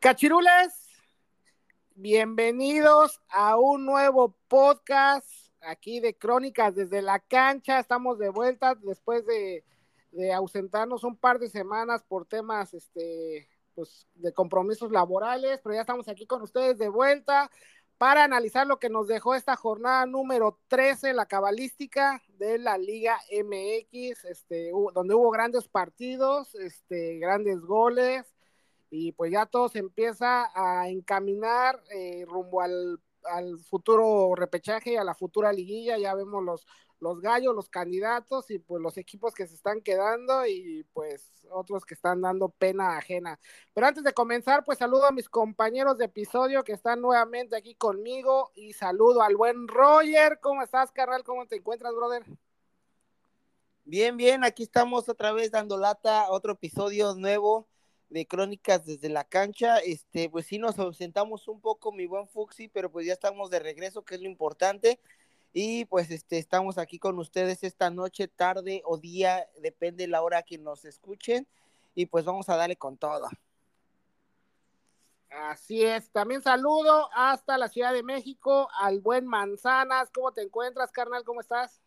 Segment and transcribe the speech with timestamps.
[0.00, 0.72] Cachirules,
[1.94, 5.28] bienvenidos a un nuevo podcast
[5.60, 7.78] aquí de Crónicas desde la cancha.
[7.78, 9.62] Estamos de vuelta después de,
[10.12, 15.82] de ausentarnos un par de semanas por temas este, pues, de compromisos laborales, pero ya
[15.82, 17.50] estamos aquí con ustedes de vuelta
[17.98, 23.20] para analizar lo que nos dejó esta jornada número 13, la cabalística de la Liga
[23.30, 28.32] MX, este, donde hubo grandes partidos, este, grandes goles
[28.90, 33.00] y pues ya todo se empieza a encaminar eh, rumbo al,
[33.68, 36.66] futuro repechaje y a la futura liguilla, ya vemos los,
[37.00, 41.84] los gallos, los candidatos y pues los equipos que se están quedando y pues otros
[41.84, 43.38] que están dando pena ajena.
[43.74, 47.74] Pero antes de comenzar, pues saludo a mis compañeros de episodio que están nuevamente aquí
[47.74, 50.40] conmigo y saludo al buen Roger.
[50.40, 51.22] ¿Cómo estás, carnal?
[51.22, 52.24] ¿Cómo te encuentras, brother?
[53.84, 57.69] Bien, bien, aquí estamos otra vez dando lata, otro episodio nuevo
[58.10, 59.78] de Crónicas desde la cancha.
[59.78, 63.60] Este, pues sí nos ausentamos un poco, mi buen Fuxi, pero pues ya estamos de
[63.60, 65.00] regreso, que es lo importante.
[65.52, 70.42] Y pues este, estamos aquí con ustedes esta noche, tarde o día, depende la hora
[70.42, 71.46] que nos escuchen.
[71.94, 73.28] Y pues vamos a darle con todo.
[75.30, 80.10] Así es, también saludo hasta la Ciudad de México al buen Manzanas.
[80.12, 81.22] ¿Cómo te encuentras, carnal?
[81.24, 81.80] ¿Cómo estás?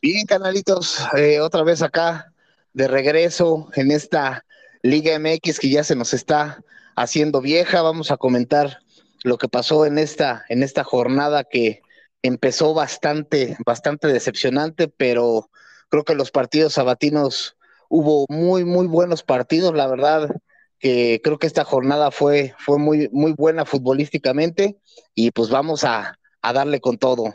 [0.00, 2.32] Bien, canalitos, eh, otra vez acá
[2.72, 4.44] de regreso en esta
[4.82, 6.62] Liga MX que ya se nos está
[6.96, 7.82] haciendo vieja.
[7.82, 8.78] Vamos a comentar
[9.24, 11.82] lo que pasó en esta, en esta jornada que
[12.22, 15.50] empezó bastante, bastante decepcionante, pero
[15.88, 17.56] creo que los partidos sabatinos
[17.88, 19.74] hubo muy, muy buenos partidos.
[19.74, 20.30] La verdad
[20.78, 24.78] que creo que esta jornada fue, fue muy, muy buena futbolísticamente
[25.14, 27.34] y pues vamos a, a darle con todo.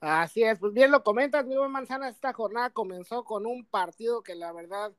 [0.00, 4.22] Así es, pues bien lo comentas, mi buen Manzana, esta jornada comenzó con un partido
[4.22, 4.92] que la verdad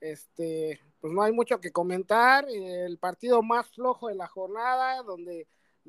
[0.00, 2.46] este, pues no hay mucho que comentar.
[2.48, 5.46] El partido más flojo de la jornada, donde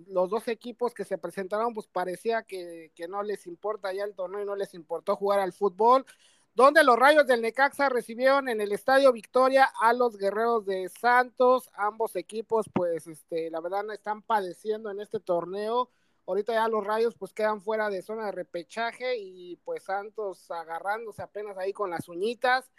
[0.07, 4.16] los dos equipos que se presentaron, pues parecía que, que, no les importa ya el
[4.16, 6.05] torneo y no les importó jugar al fútbol.
[6.53, 11.69] Donde los rayos del Necaxa recibieron en el Estadio Victoria a los guerreros de Santos.
[11.73, 15.89] Ambos equipos, pues, este, la verdad, están padeciendo en este torneo.
[16.28, 21.22] Ahorita ya los rayos, pues, quedan fuera de zona de repechaje y, pues, Santos agarrándose
[21.22, 22.69] apenas ahí con las uñitas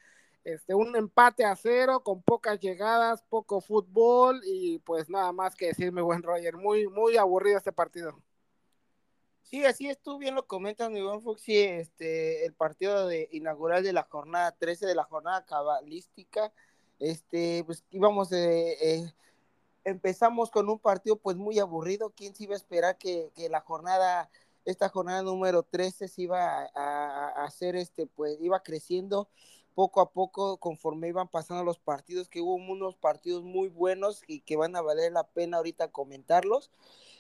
[0.45, 5.67] este, un empate a cero con pocas llegadas, poco fútbol y pues nada más que
[5.67, 8.19] decirme, buen Roger, muy, muy aburrido este partido.
[9.43, 13.83] Sí, así es, tú bien lo comentas, mi buen Fuxi, este, el partido de, inaugural
[13.83, 16.53] de la jornada 13 de la jornada cabalística,
[16.99, 19.13] este, pues íbamos, eh, eh,
[19.85, 23.61] empezamos con un partido pues muy aburrido, ¿quién se iba a esperar que, que la
[23.61, 24.31] jornada,
[24.65, 29.29] esta jornada número 13 se iba a, a, a hacer, este, pues iba creciendo,
[29.75, 34.41] poco a poco, conforme iban pasando los partidos, que hubo unos partidos muy buenos y
[34.41, 36.71] que van a valer la pena ahorita comentarlos.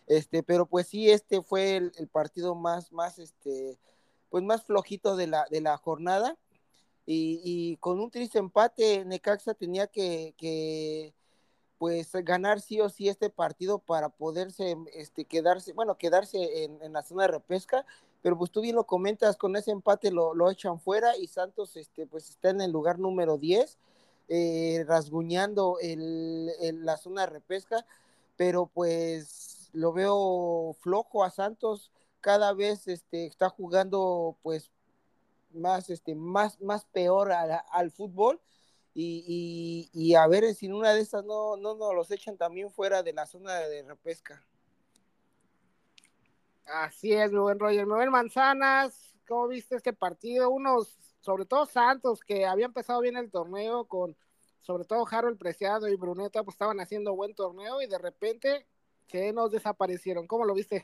[0.06, 3.78] Este, pero pues sí, este fue el, partido más, más, este,
[4.30, 6.36] pues más flojito de la, de la jornada.
[7.06, 11.14] Y, y con un triste empate, Necaxa tenía que, que,
[11.82, 16.92] pues ganar sí o sí este partido para poderse este, quedarse, bueno, quedarse en, en
[16.92, 17.84] la zona de repesca
[18.22, 21.76] pero pues tú bien lo comentas, con ese empate lo, lo echan fuera y Santos
[21.76, 23.78] este, pues está en el lugar número 10,
[24.28, 26.50] eh, rasguñando el,
[26.84, 27.84] la zona de repesca,
[28.36, 31.90] pero pues lo veo flojo a Santos,
[32.20, 34.70] cada vez este, está jugando pues
[35.52, 38.40] más, este, más, más peor a, al fútbol.
[38.94, 42.36] Y, y, y, a ver si en una de esas no, no nos los echan
[42.36, 44.44] también fuera de la zona de repesca.
[46.64, 47.86] Así es, mi buen Roger.
[47.86, 50.50] Mi buen Manzanas, ¿cómo viste este partido?
[50.50, 54.16] Unos, sobre todo Santos, que había empezado bien el torneo con,
[54.60, 58.66] sobre todo Harold Preciado y Bruneta, pues estaban haciendo buen torneo y de repente
[59.08, 60.26] se nos desaparecieron.
[60.26, 60.82] ¿Cómo lo viste?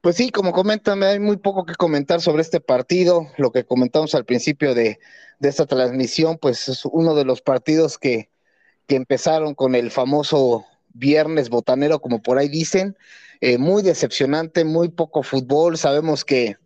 [0.00, 3.28] Pues sí, como comentan, hay muy poco que comentar sobre este partido.
[3.36, 4.98] Lo que comentamos al principio de,
[5.38, 8.30] de esta transmisión, pues es uno de los partidos que,
[8.86, 12.96] que empezaron con el famoso viernes botanero, como por ahí dicen,
[13.40, 15.76] eh, muy decepcionante, muy poco fútbol.
[15.76, 16.56] Sabemos que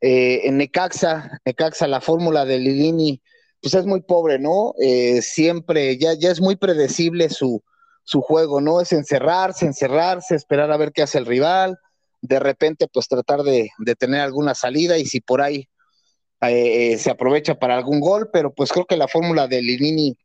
[0.00, 3.20] eh, en Necaxa, Necaxa, la fórmula de Lilini,
[3.60, 4.72] pues es muy pobre, ¿no?
[4.80, 7.62] Eh, siempre, ya, ya es muy predecible su,
[8.02, 8.80] su juego, ¿no?
[8.80, 11.78] Es encerrarse, encerrarse, esperar a ver qué hace el rival,
[12.22, 15.68] de repente pues tratar de, tener alguna salida y si por ahí
[16.40, 20.16] se aprovecha para algún gol, pero pues creo que la fórmula de Linini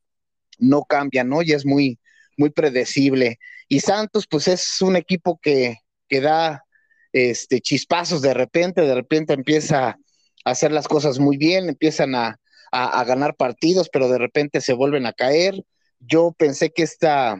[0.57, 1.44] no cambia, ¿no?
[1.44, 2.00] Y es muy,
[2.38, 3.39] muy predecible.
[3.68, 6.63] Y Santos pues es un equipo que, que da
[7.12, 9.98] este, chispazos de repente, de repente empieza a
[10.45, 12.39] hacer las cosas muy bien, empiezan a,
[12.72, 15.63] a, ganar partidos, pero de repente se vuelven a caer.
[16.00, 17.38] Yo pensé que esta,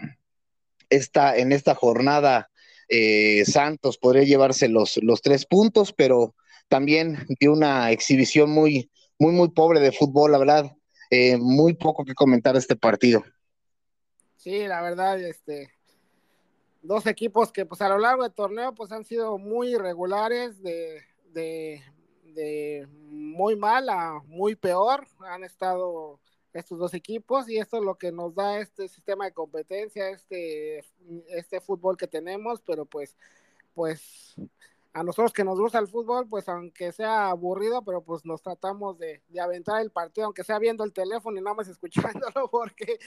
[0.90, 2.50] esta, en esta jornada
[2.90, 6.36] eh, Santos podría llevarse los, los tres puntos, pero
[6.70, 8.90] también dio una exhibición muy,
[9.20, 10.72] muy, muy pobre de fútbol, la verdad.
[11.10, 13.24] Eh, muy poco que comentar este partido.
[14.48, 15.74] Sí, la verdad, este,
[16.82, 21.04] dos equipos que pues a lo largo del torneo pues han sido muy irregulares de,
[21.34, 26.22] de, muy mal a muy peor han estado
[26.54, 30.80] estos dos equipos y esto es lo que nos da este sistema de competencia, este,
[31.28, 33.18] este fútbol que tenemos, pero pues,
[33.74, 34.34] pues
[34.94, 38.98] a nosotros que nos gusta el fútbol, pues aunque sea aburrido, pero pues nos tratamos
[38.98, 42.98] de, de aventar el partido, aunque sea viendo el teléfono y nada más escuchándolo, porque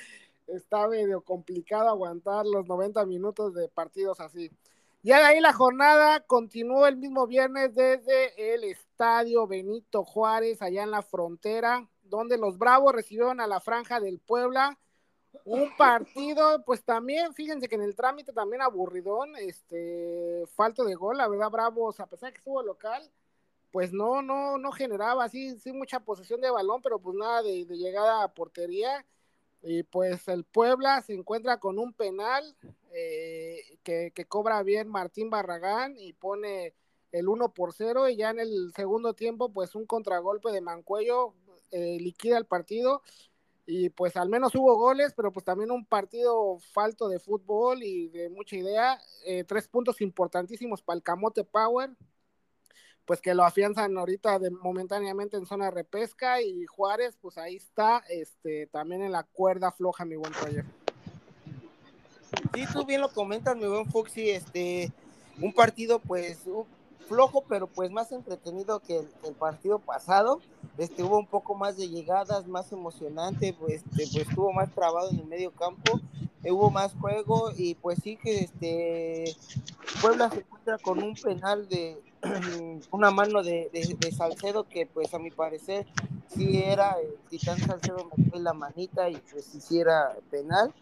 [0.54, 4.50] está medio complicado aguantar los 90 minutos de partidos así.
[5.02, 10.82] Ya de ahí la jornada continuó el mismo viernes desde el estadio Benito Juárez, allá
[10.82, 14.78] en la frontera, donde los Bravos recibieron a la Franja del Puebla.
[15.44, 21.16] Un partido, pues también, fíjense que en el trámite también aburridón, este, falto de gol,
[21.16, 23.10] la verdad, Bravos, a pesar de que estuvo local,
[23.70, 27.64] pues no, no, no generaba así, sí mucha posesión de balón, pero pues nada de,
[27.64, 29.06] de llegada a portería
[29.62, 32.56] y pues el Puebla se encuentra con un penal
[32.92, 36.74] eh, que, cobra bien Martín Barragán y pone
[37.12, 41.34] el 1 por 0 y ya en el segundo tiempo pues un contragolpe de Mancuello
[41.72, 43.02] eh, liquida el partido
[43.66, 48.08] y pues al menos hubo goles, pero pues también un partido falto de fútbol y
[48.08, 51.90] de mucha idea, eh, tres puntos importantísimos para el Camote Power,
[53.10, 58.04] pues que lo afianzan ahorita de, momentáneamente en zona repesca y Juárez, pues ahí está,
[58.08, 60.64] este, también en la cuerda floja, mi buen Roger.
[62.54, 64.92] Sí, tú bien lo comentas, mi buen Fuxi, este,
[65.40, 66.44] un partido pues
[67.08, 70.40] flojo, pero pues más entretenido que el, partido pasado.
[70.78, 75.10] Este, hubo un poco más de llegadas, más emocionante, pues, este, pues estuvo más trabado
[75.10, 75.98] en el medio campo,
[76.44, 79.36] eh, hubo más juego y pues sí que este
[80.00, 82.00] Puebla se encuentra con un penal de,
[82.90, 83.70] una mano de,
[84.16, 85.86] Salcedo que pues a mi parecer
[86.28, 90.72] si era el Titán Salcedo metió la manita y pues hiciera penal.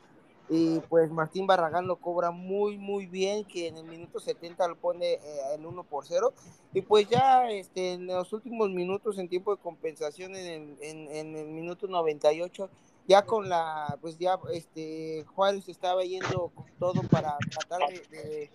[0.51, 4.77] Y pues Martín Barragán lo cobra muy muy bien que en el minuto 70 lo
[4.77, 5.21] pone eh,
[5.55, 6.33] en 1 por 0
[6.73, 11.87] y pues ya este, en los últimos minutos en tiempo de compensación en el, minuto
[11.87, 12.71] 98
[13.07, 17.81] ya con la pues ya este Juárez estaba yendo con todo para tratar
[18.11, 18.51] de,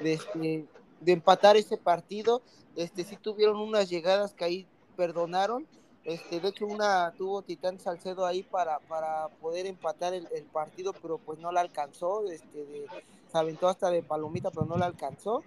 [0.00, 0.66] de este, de
[1.12, 2.42] empatar ese partido.
[2.76, 4.66] Este, sí tuvieron unas llegadas que ahí
[4.96, 5.66] perdonaron.
[6.04, 11.18] Este, de hecho, una tuvo Titán Salcedo ahí para, para poder empatar el, partido, pero
[11.18, 12.28] pues no la alcanzó.
[12.28, 12.86] Este, de,
[13.30, 15.42] se aventó hasta de palomita, pero no la alcanzó.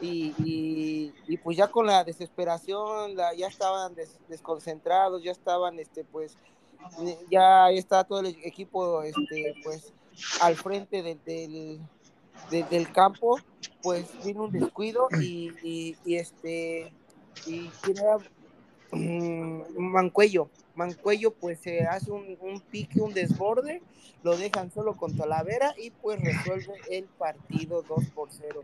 [0.00, 0.34] Y,
[1.26, 3.94] y, pues ya con la desesperación, ya estaban
[4.28, 6.36] desconcentrados, ya estaban, este, pues,
[7.30, 9.92] ya está todo el equipo, este, pues,
[10.40, 11.80] al frente del
[12.92, 13.38] campo,
[13.82, 16.92] pues vino un descuido y, y, este
[17.46, 18.18] y era
[18.92, 20.48] um, Mancuello.
[20.74, 23.80] Mancuello pues se hace un, un, pique, un desborde,
[24.22, 28.62] lo dejan solo con Talavera y pues resuelve el partido 2 por 0.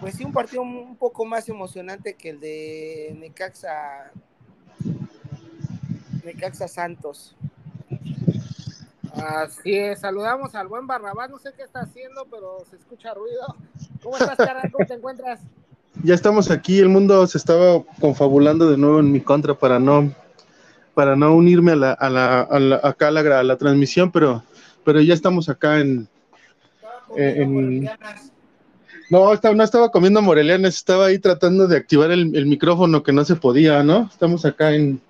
[0.00, 4.12] Pues sí, un partido un poco más emocionante que el de Necaxa
[6.24, 7.36] Necaxa Santos.
[9.16, 13.56] Así es, saludamos al buen Barrabás, no sé qué está haciendo, pero se escucha ruido.
[14.02, 14.62] ¿Cómo estás, cara?
[14.70, 15.40] ¿Cómo te encuentras?
[16.02, 20.12] Ya estamos aquí, el mundo se estaba confabulando de nuevo en mi contra para no
[20.92, 24.42] para no unirme a la, a la, a la acá a la, la, transmisión, pero,
[24.82, 26.08] pero ya estamos acá en,
[29.10, 33.12] no, estaba, no estaba comiendo morelianas, estaba ahí tratando de activar el, el, micrófono que
[33.12, 34.08] no se podía, ¿no?
[34.10, 35.00] Estamos acá en,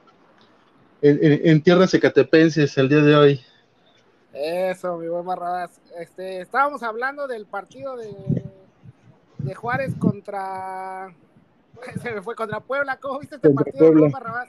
[1.02, 3.40] en, en tierras ecatepenses el día de hoy.
[4.38, 5.80] Eso, mi buen Barrabás.
[5.98, 8.44] Este, estábamos hablando del partido de,
[9.38, 11.14] de Juárez contra.
[12.02, 12.98] Se me fue contra Puebla.
[12.98, 14.48] ¿Cómo viste este partido, mi buen Barrabás?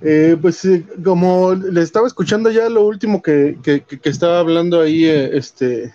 [0.00, 4.80] Eh, pues eh, como le estaba escuchando ya lo último que, que, que estaba hablando
[4.80, 5.94] ahí eh, este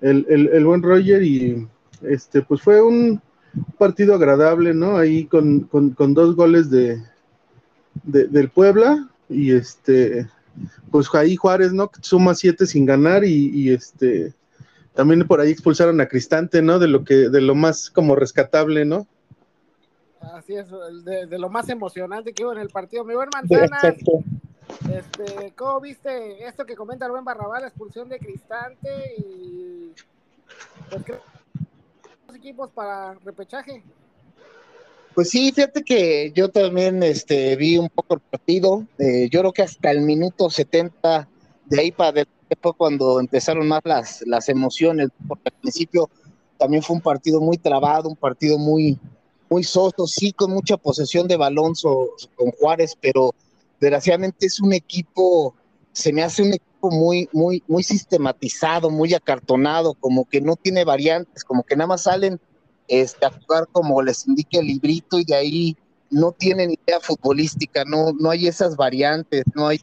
[0.00, 1.68] el, el, el, buen Roger y
[2.00, 3.20] este pues fue un
[3.76, 4.96] partido agradable, ¿no?
[4.96, 7.02] Ahí con, con, con dos goles de,
[8.04, 10.26] de, del Puebla y este
[10.90, 11.90] pues ahí Juárez, ¿no?
[12.00, 14.32] Suma siete sin ganar y, este,
[14.94, 16.78] también por ahí expulsaron a Cristante, ¿no?
[16.78, 19.06] De lo que, de lo más como rescatable, ¿no?
[20.20, 20.68] Así es,
[21.04, 23.04] de, lo más emocionante que hubo en el partido.
[23.04, 23.78] Mi buen Manzana,
[24.92, 29.92] este, ¿cómo viste esto que comenta Rubén Barrabal, la expulsión de Cristante y
[30.90, 31.04] pues,
[32.26, 33.82] los equipos para repechaje?
[35.18, 38.86] Pues sí, fíjate que yo también este, vi un poco el partido.
[39.00, 41.28] Eh, yo creo que hasta el minuto 70
[41.66, 46.08] de ahí para adelante fue cuando empezaron más las, las emociones, porque al principio
[46.56, 48.96] también fue un partido muy trabado, un partido muy,
[49.50, 53.34] muy soso, sí, con mucha posesión de balón con Juárez, pero
[53.80, 55.52] desgraciadamente es un equipo,
[55.90, 60.84] se me hace un equipo muy, muy, muy sistematizado, muy acartonado, como que no tiene
[60.84, 62.38] variantes, como que nada más salen
[62.88, 65.76] este, a jugar como les indique el librito y de ahí
[66.10, 69.80] no tienen idea futbolística, no, no hay esas variantes, no hay,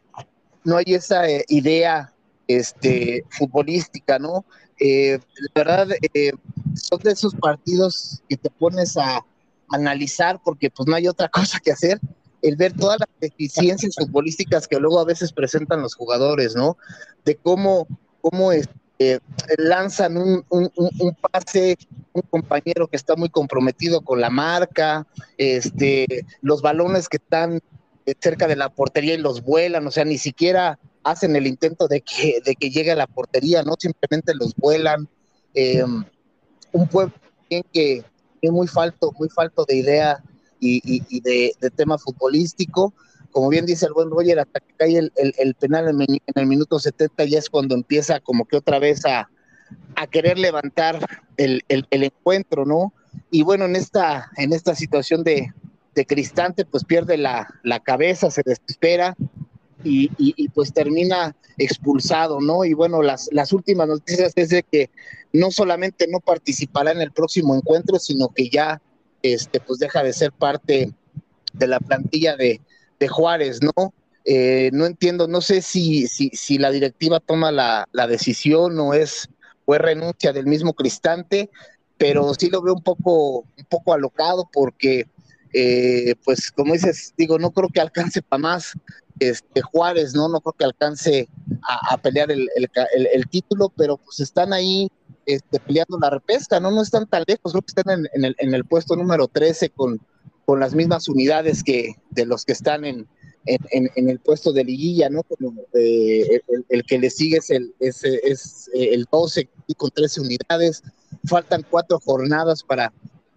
[0.63, 2.11] no hay esa eh, idea
[2.47, 4.45] este, futbolística, ¿no?
[4.79, 6.31] Eh, la verdad, eh,
[6.75, 9.25] son de esos partidos que te pones a
[9.69, 11.99] analizar porque pues no hay otra cosa que hacer,
[12.41, 16.77] el ver todas las deficiencias futbolísticas que luego a veces presentan los jugadores, ¿no?
[17.23, 17.87] De cómo,
[18.21, 18.73] cómo este,
[19.57, 20.45] lanzan un,
[21.31, 21.77] pase,
[22.13, 25.05] un compañero que está muy comprometido con la marca,
[25.37, 27.61] este, los balones que están
[28.19, 32.01] cerca de la portería y los vuelan, o sea, ni siquiera hacen el intento de
[32.01, 33.73] que, de que llegue a la portería, ¿no?
[33.77, 35.07] Simplemente los vuelan.
[35.53, 36.03] Em,
[36.71, 37.13] un pueblo
[37.49, 38.03] que
[38.41, 40.23] es muy falto, muy falto de idea
[40.59, 42.93] y, de, tema futbolístico.
[43.35, 47.25] Como bien dice el buen Roger, hasta que cae el, penal en, el minuto 70
[47.25, 49.29] ya es cuando empieza como que otra vez a,
[50.09, 52.93] querer levantar el, encuentro, ¿no?
[53.31, 55.51] Y bueno, en esta, en esta situación de,
[56.07, 59.17] Cristante, pues pierde la, la cabeza, se desespera,
[59.83, 62.63] y, pues termina expulsado, ¿no?
[62.63, 64.89] Y bueno, las, las últimas noticias es de que
[65.33, 68.81] no solamente no participará en el próximo encuentro, sino que ya
[69.21, 70.93] este, pues deja de ser parte
[71.51, 72.61] de la plantilla de,
[73.07, 73.93] Juárez, ¿no?
[74.25, 79.29] Eh, no entiendo, no sé si, si, si la directiva toma la, decisión o es,
[79.65, 81.51] o renuncia del mismo Cristante,
[81.97, 85.05] pero sí lo veo un poco, un poco alocado porque,
[85.53, 88.73] eh, pues como dices, digo, no creo que alcance para más
[89.19, 90.27] este, Juárez, ¿no?
[90.27, 91.29] No creo que alcance
[91.89, 94.89] a, pelear el, título, pero pues están ahí
[95.25, 96.71] este, peleando la repesca, ¿no?
[96.71, 99.99] No están tan lejos, creo que están en, el, puesto número 13 con,
[100.45, 103.07] con las mismas unidades que de los que están en,
[103.45, 105.23] en, el puesto de liguilla, ¿no?
[105.23, 110.83] Como, eh, el, que le sigue es el, es, es el 12 con 13 unidades,
[111.25, 112.91] faltan cuatro jornadas para,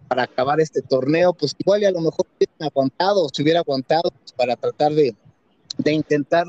[0.09, 4.11] para acabar este torneo, pues igual y a lo mejor hubieran aguantado, se hubiera aguantado
[4.11, 5.15] pues, para tratar de,
[5.79, 6.47] de intentar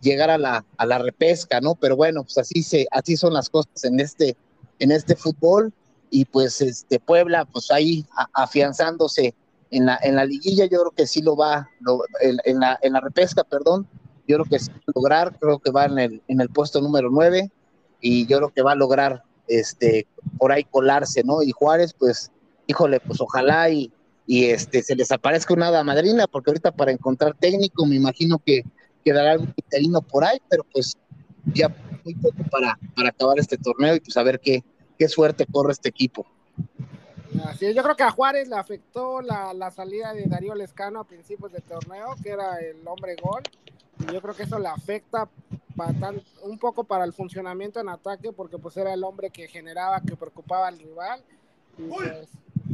[0.00, 1.74] llegar a la, a la repesca, ¿no?
[1.74, 4.36] Pero bueno, pues así se, así son las cosas en este,
[4.78, 5.72] en este fútbol,
[6.10, 9.34] y pues este Puebla, pues ahí afianzándose
[9.70, 11.68] en la, en la liguilla, yo creo que sí lo va,
[12.20, 13.86] en, la, en la repesca, perdón,
[14.26, 16.80] yo creo que sí va a lograr, creo que va en el, en el puesto
[16.80, 17.50] número 9,
[18.00, 20.06] y yo creo que va a lograr este
[20.38, 21.42] por ahí colarse, ¿no?
[21.42, 22.30] Y Juárez, pues,
[22.66, 23.92] híjole, pues ojalá y,
[24.26, 28.62] y este se les aparezca una madrina, porque ahorita para encontrar técnico me imagino que
[29.04, 30.96] quedará algún interino por ahí, pero pues
[31.52, 31.68] ya
[32.04, 34.62] muy poco para, para acabar este torneo y pues a ver qué,
[34.98, 36.26] qué suerte corre este equipo.
[37.46, 41.04] Así yo creo que a Juárez le afectó la, la salida de Darío Lescano a
[41.04, 43.42] principios del torneo, que era el hombre gol,
[44.00, 45.28] y yo creo que eso le afecta
[45.76, 50.00] para un poco para el funcionamiento en ataque, porque pues era el hombre que generaba,
[50.00, 51.22] que preocupaba al rival,
[51.78, 52.28] y pues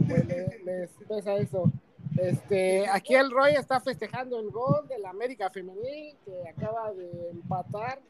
[0.06, 0.26] pues
[0.64, 1.70] les, pesa eso.
[2.16, 7.30] Este, aquí el Roy está festejando el gol de la América Femenil que acaba de
[7.30, 8.00] empatar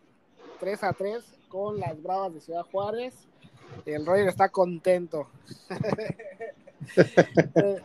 [0.60, 3.14] 3 a 3 con las Bravas de Ciudad Juárez.
[3.84, 5.28] El Roy está contento.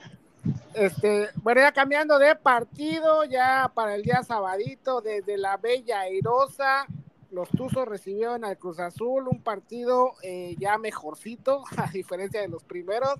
[0.73, 6.85] este, bueno, ya cambiando de partido, ya para el día sabadito, desde la Bella Airosa,
[7.31, 12.63] los Tuzos recibieron al Cruz Azul, un partido eh, ya mejorcito, a diferencia de los
[12.63, 13.15] primeros.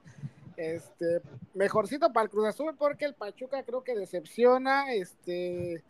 [0.58, 1.22] Este,
[1.56, 4.94] mejorcito para el Cruz Azul porque el Pachuca creo que decepciona.
[4.94, 5.84] Este,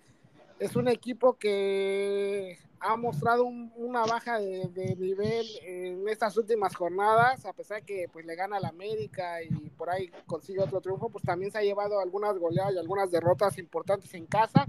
[0.61, 7.53] es un equipo que ha mostrado una baja de, nivel en estas últimas jornadas, a
[7.53, 11.23] pesar de que pues le gana al América y por ahí consigue otro triunfo, pues
[11.23, 14.67] también se ha llevado algunas goleadas y algunas derrotas importantes en casa.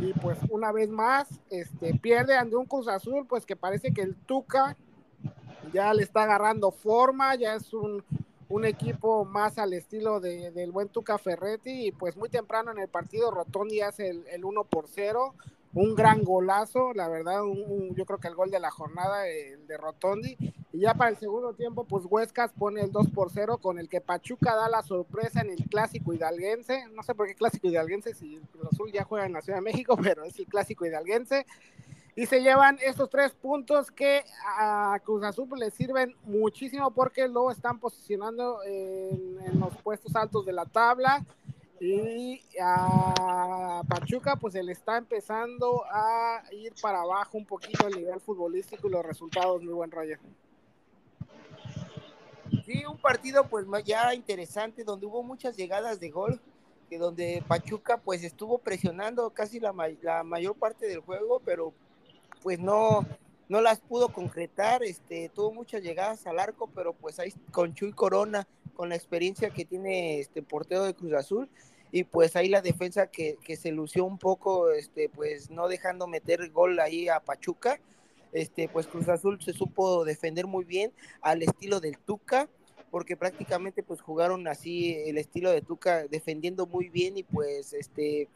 [0.00, 4.02] Y pues una vez más, este, pierde ante un Cruz Azul, pues que parece que
[4.02, 4.76] el Tuca
[5.72, 8.04] ya le está agarrando forma, ya es un,
[8.48, 12.88] un equipo más al estilo del buen Tuca Ferretti y pues muy temprano en el
[12.88, 15.34] partido Rotondi hace el, el 1 por 0
[15.74, 17.42] un gran golazo, la verdad,
[17.94, 20.36] yo creo que el gol de la jornada, el de Rotondi,
[20.72, 23.88] y ya para el segundo tiempo, pues Huescas pone el 2 por 0 con el
[23.88, 28.14] que Pachuca da la sorpresa en el clásico hidalguense, no sé por qué clásico hidalguense,
[28.14, 31.46] si Cruz Azul ya juega en la Ciudad de México, pero es el clásico hidalguense,
[32.18, 37.52] y se llevan estos tres puntos que a Cruz Azul le sirven muchísimo porque lo
[37.52, 41.24] están posicionando en, los puestos altos de la tabla,
[41.78, 47.94] y a Pachuca pues se le está empezando a ir para abajo un poquito el
[47.94, 50.18] nivel futbolístico y los resultados, muy buen rollo.
[52.66, 56.40] Sí, un partido pues ya interesante donde hubo muchas llegadas de gol,
[56.90, 61.72] que donde Pachuca pues estuvo presionando casi la mayor parte del juego, pero
[62.42, 63.06] pues no,
[63.48, 67.92] no las pudo concretar, este, tuvo muchas llegadas al arco, pero pues ahí con Chuy
[67.92, 71.48] Corona, con la experiencia que tiene este portero de Cruz Azul,
[71.90, 76.06] y pues ahí la defensa que, que, se lució un poco, este, pues no dejando
[76.06, 77.80] meter gol ahí a Pachuca,
[78.32, 80.92] este, pues Cruz Azul se supo defender muy bien
[81.22, 82.48] al estilo del Tuca,
[82.90, 88.28] porque prácticamente pues jugaron así el estilo de Tuca, defendiendo muy bien y pues este,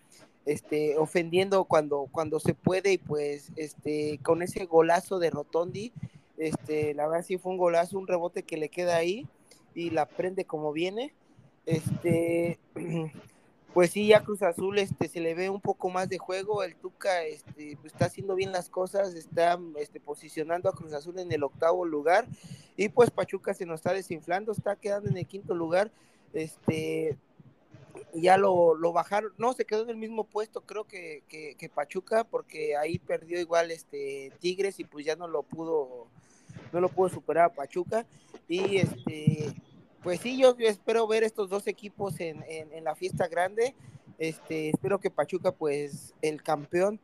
[0.44, 5.92] este, ofendiendo cuando, cuando se puede y pues este, con ese golazo de Rotondi,
[6.37, 9.26] este, la verdad sí fue un golazo, un rebote que le queda ahí
[9.75, 11.14] y la prende como viene.
[11.66, 12.58] Este,
[13.75, 16.75] pues sí, ya Cruz Azul este, se le ve un poco más de juego, el
[16.75, 21.30] Tuca este, pues, está haciendo bien las cosas, está este, posicionando a Cruz Azul en
[21.30, 22.26] el octavo lugar
[22.76, 25.92] y pues Pachuca se nos está desinflando, está quedando en el quinto lugar,
[26.32, 27.16] este,
[28.14, 32.25] ya lo, lo bajaron, no, se quedó en el mismo puesto creo que, que, Pachuca
[32.25, 36.09] porque ahí perdió igual este Tigres y pues ya no lo pudo,
[36.73, 38.06] no lo pudo superar a Pachuca
[38.49, 39.54] y este
[40.02, 43.75] pues sí, yo espero ver estos dos equipos en, en, la fiesta grande.
[44.18, 46.99] Este, espero que Pachuca, pues, el campeón,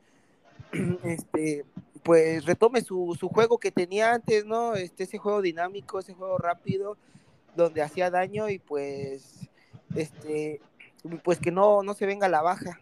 [1.05, 1.65] este,
[2.03, 4.75] pues retome su, su, juego que tenía antes, ¿no?
[4.75, 6.97] Este, ese juego dinámico, ese juego rápido,
[7.55, 9.49] donde hacía daño y pues,
[9.95, 10.61] este,
[11.23, 12.81] pues que no, no se venga a la baja.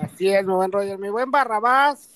[0.00, 2.08] Así es, mi buen Roger, mi buen Barrabás.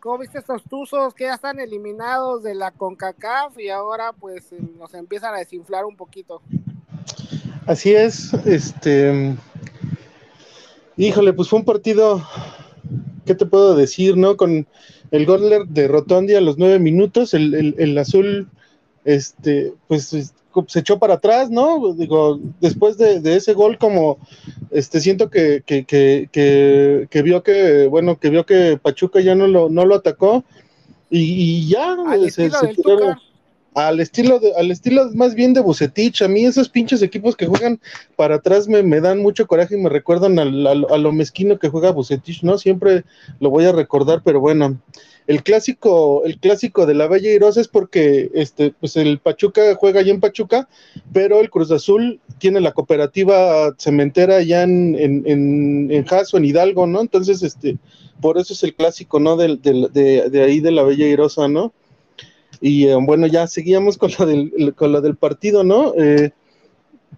[0.00, 4.60] ¿Cómo viste estos Tuzos que ya están eliminados de la CONCACAF y ahora pues eh,
[4.78, 6.42] nos empiezan a desinflar un poquito?
[7.66, 9.34] Así es, este,
[10.96, 12.24] híjole, pues fue un partido,
[13.24, 14.36] ¿qué te puedo decir, no?
[14.36, 14.68] Con
[15.10, 18.48] el gol de Rotondi a los nueve minutos, el, el azul,
[19.04, 20.32] este, pues
[20.68, 21.94] se echó para atrás, ¿no?
[21.94, 24.18] Digo, después de, ese gol, como
[24.70, 29.68] este, siento que, que, que, vio que, bueno, que vio que Pachuca ya no lo,
[29.68, 30.44] no lo atacó
[31.10, 33.16] y, ya al se, estilo
[33.76, 37.46] al estilo de, al estilo más bien de Bucetich, a mí esos pinches equipos que
[37.46, 37.78] juegan
[38.16, 41.68] para atrás me, me dan mucho coraje y me recuerdan a, a lo mezquino que
[41.68, 42.56] juega Bucetich, ¿no?
[42.56, 43.04] Siempre
[43.38, 44.78] lo voy a recordar, pero bueno,
[45.26, 50.00] el clásico, el clásico de la Bella Irosa es porque este, pues el Pachuca juega
[50.00, 50.68] allá en Pachuca,
[51.12, 56.44] pero el Cruz Azul tiene la cooperativa cementera allá en, en, en, en Jaso, en
[56.44, 57.00] Hidalgo, ¿no?
[57.00, 57.78] Entonces, este,
[58.20, 59.36] por eso es el clásico, ¿no?
[59.36, 61.72] De, de, de, ahí de la Bella Irosa, ¿no?
[62.60, 65.92] Y eh, bueno, ya seguíamos con lo del, con lo del partido, ¿no?
[65.96, 66.30] Eh,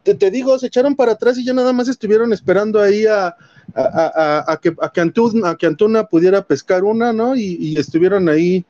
[0.03, 3.37] te, te, digo, se echaron para atrás y ya nada más estuvieron esperando ahí a,
[3.75, 7.37] a, que, a, que, Antuna, que Antuna pudiera pescar una, ¿no?
[7.37, 8.65] Y, estuvieron ahí,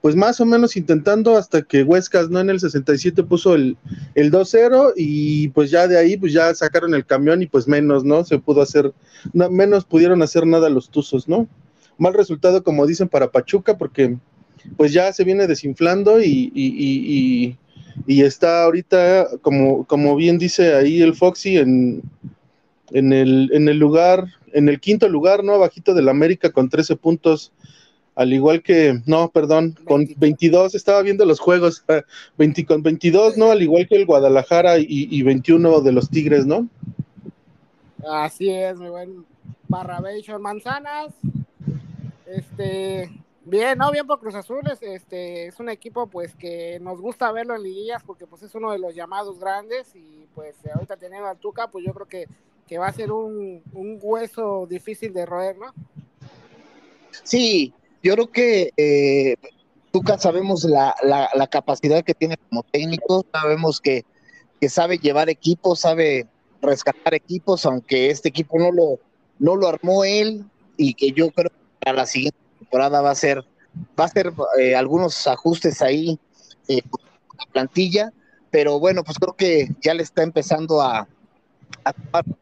[0.00, 2.40] pues más o menos intentando hasta que Huescas, ¿no?
[2.40, 3.76] En el 67 puso el,
[4.14, 8.04] el 2-0 y pues ya de ahí, pues ya sacaron el camión y pues menos,
[8.04, 8.24] ¿no?
[8.24, 8.92] Se pudo hacer,
[9.32, 11.48] menos pudieron hacer nada los Tuzos, ¿no?
[11.98, 14.16] Mal resultado, como dicen, para Pachuca, porque
[14.76, 17.56] pues ya se viene desinflando y, y,
[18.06, 22.02] y está ahorita, como, como bien dice ahí el Foxy, en,
[22.92, 25.54] en, el, en el lugar en el quinto lugar, ¿no?
[25.54, 27.52] Abajito del América con 13 puntos,
[28.14, 31.84] al igual que, no, perdón, con 22, estaba viendo los juegos,
[32.38, 33.50] 20, con 22, ¿no?
[33.50, 36.68] Al igual que el Guadalajara y, y 21 de los Tigres, ¿no?
[38.06, 39.24] Así es, mi buen
[39.68, 41.14] Barrabation Manzanas.
[42.26, 43.10] Este,
[43.44, 43.90] bien, ¿no?
[43.90, 48.02] Bien por Cruz Azules, este, es un equipo pues que nos gusta verlo en liguillas
[48.02, 51.84] porque pues es uno de los llamados grandes y pues ahorita teniendo al Tuca, pues
[51.84, 52.26] yo creo que
[52.72, 53.60] que va a ser un,
[54.00, 55.74] hueso difícil de roer, ¿no?
[57.22, 59.36] Sí, yo creo que eh,
[59.90, 64.06] Tuca sabemos la, la, capacidad que tiene como técnico, sabemos que,
[64.58, 66.26] que, sabe llevar equipos, sabe
[66.62, 68.98] rescatar equipos, aunque este equipo no lo,
[69.38, 70.46] no lo armó él
[70.78, 73.44] y que yo creo que para la siguiente temporada va a ser,
[74.00, 76.18] va a ser eh, algunos ajustes ahí
[76.68, 76.80] eh,
[77.38, 78.14] la plantilla,
[78.50, 81.06] pero bueno, pues creo que ya le está empezando a,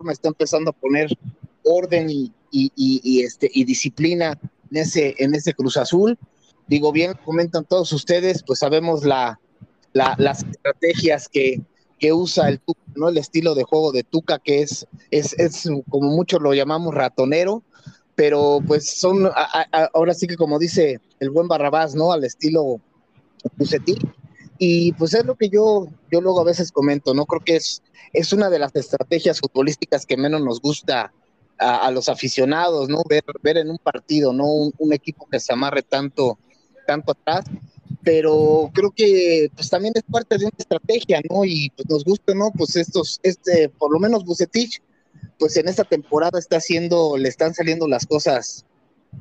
[0.03, 1.17] me está empezando a poner
[1.65, 4.39] orden y, y, este, y disciplina
[4.71, 6.19] en ese, en ese Cruz Azul.
[6.67, 9.41] Digo, bien, comentan todos ustedes, pues sabemos la,
[9.93, 11.61] las estrategias que,
[11.99, 13.09] que usa el Tuca, ¿no?
[13.09, 17.63] El estilo de juego de Tuca, que es, es, es como muchos lo llamamos ratonero,
[18.15, 19.31] pero pues son,
[19.93, 22.13] ahora sí que como dice el buen Barrabás, ¿no?
[22.13, 22.81] Al estilo
[23.57, 23.97] Pusetí.
[24.63, 27.25] Y pues es lo que yo, yo luego a veces comento, ¿no?
[27.25, 31.15] Creo que es, es una de las estrategias futbolísticas que menos nos gusta
[31.57, 33.03] a, los aficionados, ¿no?
[33.09, 34.45] Ver, ver en un partido, ¿no?
[34.45, 36.39] Un, equipo que se amarre tanto,
[36.87, 37.47] tanto atrás,
[38.03, 41.43] pero creo que pues también es parte de una estrategia, ¿no?
[41.47, 42.51] Y pues nos gusta, ¿no?
[42.51, 44.83] Pues estos, este, por lo menos Bucetich,
[45.39, 48.67] pues en esta temporada está haciendo, le están saliendo las cosas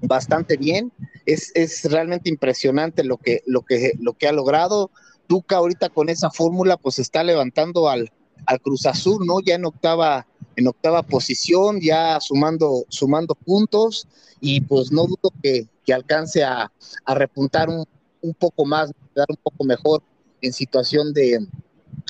[0.02, 0.92] bastante bien.
[1.26, 4.92] Es, es realmente impresionante lo que, lo que, lo que ha logrado.
[5.30, 8.12] Tuca ahorita con esa fórmula, pues está levantando al,
[8.48, 9.40] al Cruz Azul, ¿no?
[9.42, 14.08] Ya en octava, en octava posición, ya sumando, sumando puntos,
[14.42, 16.72] y pues no dudo que, que alcance a,
[17.06, 17.86] a repuntar un,
[18.22, 20.02] un, poco más, dar un poco mejor
[20.42, 21.46] en situación de,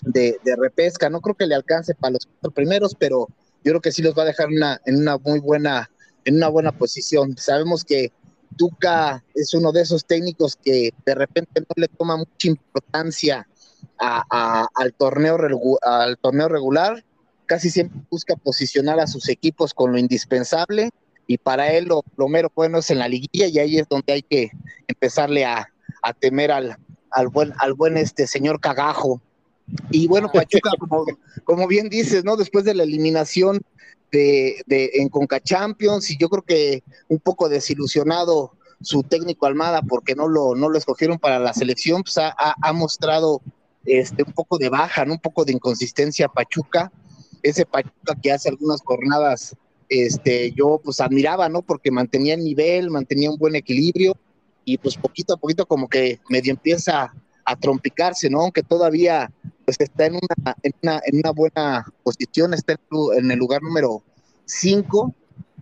[0.04, 1.10] de, repesca.
[1.10, 3.28] No creo que le alcance para los cuatro primeros, pero
[3.66, 5.90] yo creo que sí los va a dejar una, en una muy buena,
[6.24, 7.36] en una buena posición.
[7.38, 8.14] Sabemos que
[8.58, 13.48] Tuca es uno de esos técnicos que de repente no le toma mucha importancia
[13.98, 15.38] al, torneo,
[15.82, 17.04] al torneo regular,
[17.46, 20.90] casi siempre busca posicionar a sus equipos con lo indispensable
[21.28, 24.22] y para él lo, mero bueno es en la liguilla y ahí es donde hay
[24.24, 24.52] que
[24.88, 25.70] empezarle a,
[26.20, 26.78] temer al,
[27.12, 29.22] al, buen, al buen este señor Cagajo.
[29.92, 31.06] Y bueno, Pachuca, como,
[31.44, 32.36] como bien dices, ¿no?
[32.36, 33.62] Después de la eliminación
[34.12, 40.16] de, en Conca Champions, y yo creo que un poco desilusionado su técnico Almada porque
[40.16, 43.42] no lo, no lo escogieron para la selección, pues ha, ha mostrado
[43.86, 46.92] este, un poco de baja, un poco de inconsistencia Pachuca,
[47.42, 49.56] ese Pachuca que hace algunas jornadas,
[49.88, 51.62] este, yo pues admiraba, ¿no?
[51.62, 54.16] Porque mantenía el nivel, mantenía un buen equilibrio
[54.66, 57.14] y pues poquito a poquito como que medio empieza
[57.50, 58.42] a trompicarse, ¿no?
[58.42, 59.32] Aunque todavía
[59.66, 62.76] pues está en una, en una, en una buena posición, está
[63.18, 64.04] en, el lugar número
[64.46, 65.16] 5,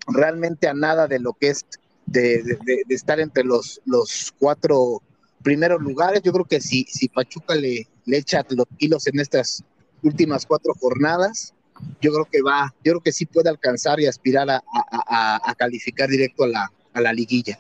[0.08, 1.66] realmente a nada de lo que es
[2.06, 2.58] de,
[2.90, 5.02] estar entre los, los cuatro
[5.44, 6.22] primeros lugares.
[6.24, 9.64] Yo creo que si, si Pachuca le, le echa los kilos en estas
[10.04, 11.54] últimas cuatro jornadas,
[12.02, 15.56] yo creo que va, yo creo que sí puede alcanzar y aspirar a, a, a
[15.56, 17.58] calificar directo a la, a la liguilla.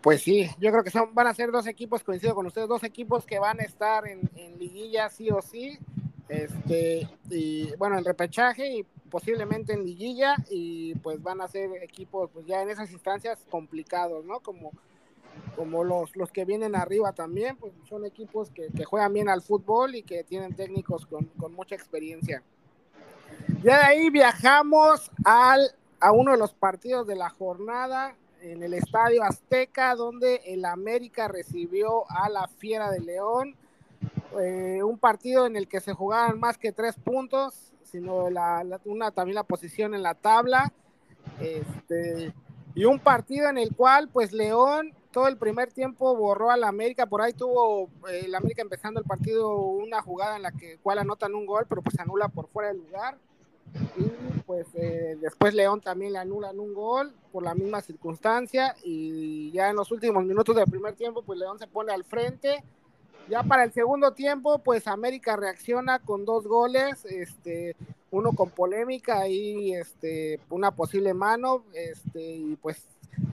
[0.00, 2.84] Pues sí, yo creo que son, van a ser dos equipos, coincido con ustedes, dos
[2.84, 5.78] equipos que van a estar en, en liguilla sí o sí,
[6.28, 12.30] este, y bueno, en repechaje y posiblemente en liguilla, y pues van a ser equipos,
[12.32, 14.40] pues ya en esas instancias complicados, ¿no?
[14.40, 14.70] Como
[15.56, 19.94] como los, los que vienen arriba también, pues son equipos que, juegan bien al fútbol
[19.94, 22.42] y que tienen técnicos con, mucha experiencia.
[23.62, 28.74] Ya de ahí viajamos al, a uno de los partidos de la jornada en el
[28.74, 33.56] Estadio Azteca, donde el América recibió a la Fiera de León.
[34.40, 39.10] Eh, un partido en el que se jugaban más que tres puntos, sino la, una,
[39.10, 40.72] también la posición en la tabla.
[41.40, 42.32] Este,
[42.74, 47.06] y un partido en el cual, pues León todo el primer tiempo borró al América,
[47.06, 51.00] por ahí tuvo eh, el América empezando el partido una jugada en la que cual
[51.00, 53.18] anotan un gol, pero pues anula por fuera del lugar.
[53.96, 59.50] Y pues eh, después León también le anulan un gol por la misma circunstancia y
[59.52, 62.62] ya en los últimos minutos del primer tiempo pues León se pone al frente.
[63.28, 67.76] Ya para el segundo tiempo pues América reacciona con dos goles, este,
[68.10, 72.84] uno con polémica y este, una posible mano, este, y pues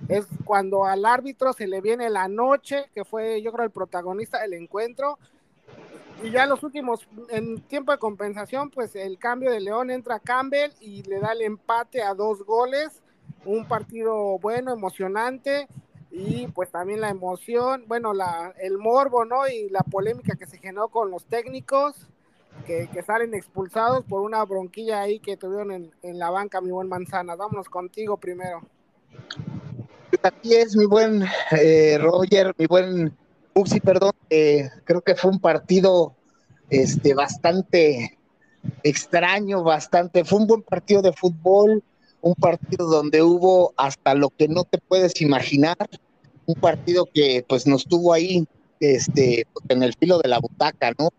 [0.07, 4.39] es cuando al árbitro se le viene la noche, que fue yo creo el protagonista
[4.41, 5.17] del encuentro.
[6.23, 10.71] Y ya los últimos, en tiempo de compensación, pues el cambio de León entra Campbell
[10.79, 13.03] y le da el empate a dos goles.
[13.45, 15.67] Un partido bueno, emocionante
[16.11, 19.47] y pues también la emoción, bueno, la, el morbo, ¿no?
[19.47, 22.09] Y la polémica que se generó con los técnicos
[22.65, 26.71] que, que salen expulsados por una bronquilla ahí que tuvieron en, en la banca, mi
[26.71, 27.35] buen Manzana.
[27.35, 28.61] Vámonos contigo primero.
[30.23, 33.15] Aquí es mi buen eh, Roger, mi buen
[33.57, 34.11] Uxi, perdón.
[34.29, 36.15] Eh, creo que fue un partido
[36.69, 38.17] este, bastante
[38.83, 40.23] extraño, bastante.
[40.23, 41.83] Fue un buen partido de fútbol,
[42.21, 45.77] un partido donde hubo hasta lo que no te puedes imaginar.
[46.45, 48.47] Un partido que pues nos tuvo ahí
[48.79, 51.09] este, en el filo de la butaca, ¿no?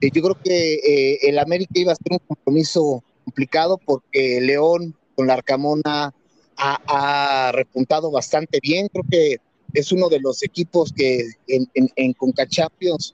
[0.00, 5.26] Eh, yo creo que el América iba a ser un compromiso complicado porque León con
[5.26, 6.14] la Arcamona
[6.56, 8.88] ha, repuntado bastante bien.
[8.88, 9.36] Creo que
[9.74, 13.12] es uno de los equipos que en, en, Conca Champions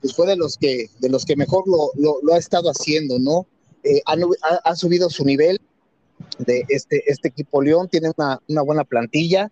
[0.00, 1.90] pues fue de los que, de los que mejor lo,
[2.22, 3.46] lo, ha estado haciendo, ¿no?
[3.82, 5.60] Eh, ha, subido su nivel
[6.38, 9.50] de este, este equipo León, tiene una, una buena plantilla.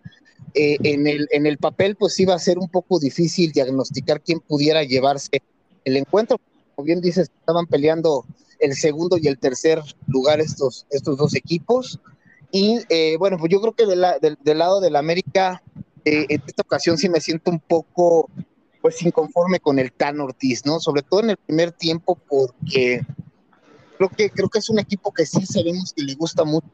[0.53, 4.39] Eh, en, el, en el papel, pues iba a ser un poco difícil diagnosticar quién
[4.39, 5.41] pudiera llevarse
[5.83, 6.39] el encuentro.
[6.75, 8.25] Como bien dices, estaban peleando
[8.59, 11.99] el segundo y el tercer lugar estos, estos dos equipos.
[12.51, 15.61] Y eh, bueno, pues yo creo que del, lado del América,
[16.07, 18.29] eh, en esta ocasión sí me siento un poco
[18.81, 20.79] pues inconforme con el Tan Ortiz, ¿no?
[20.79, 23.01] Sobre todo en el primer tiempo, porque
[23.97, 26.71] creo que, creo que es un equipo que sí sabemos que le gusta mucho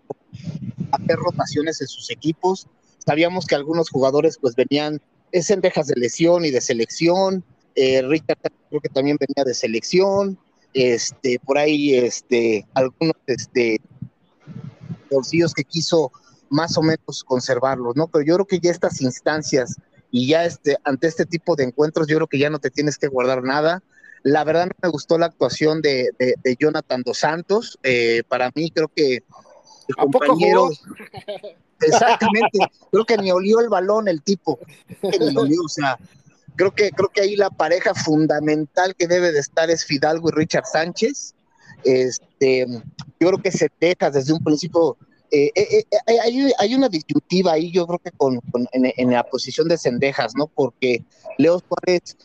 [0.91, 2.67] hacer rotaciones en sus equipos.
[3.03, 7.43] Sabíamos que algunos jugadores pues venían es en dejas de lesión y de selección.
[7.73, 8.37] Eh, Richard
[8.69, 10.37] creo que también venía de selección.
[10.75, 13.81] Este, por ahí, este, algunos este,
[15.09, 16.11] bolsillos que quiso
[16.53, 18.07] más o menos conservarlos, ¿no?
[18.07, 19.75] Pero yo creo que ya estas instancias
[20.11, 22.97] y ya este, ante este tipo de encuentros, yo creo que ya no te tienes
[22.97, 23.81] que guardar nada.
[24.21, 27.79] La verdad no me gustó la actuación de, de, Jonathan Dos Santos.
[27.83, 29.23] Eh, para mí creo que
[29.87, 30.69] el compañero...
[31.81, 32.59] Exactamente,
[32.91, 34.57] creo que ni olió el balón el tipo.
[35.01, 35.97] Ni olió, o sea,
[36.55, 40.31] creo que, creo que ahí la pareja fundamental que debe de estar es Fidalgo y
[40.31, 41.33] Richard Sánchez.
[41.83, 42.65] Este,
[43.19, 44.95] yo creo que se deja desde un principio
[45.35, 48.39] eh, eh, eh, hay, una disyuntiva ahí, yo creo que con,
[48.71, 50.45] en, la posición de Cendejas, ¿no?
[50.45, 51.03] Porque
[51.39, 52.15] Leo Suárez,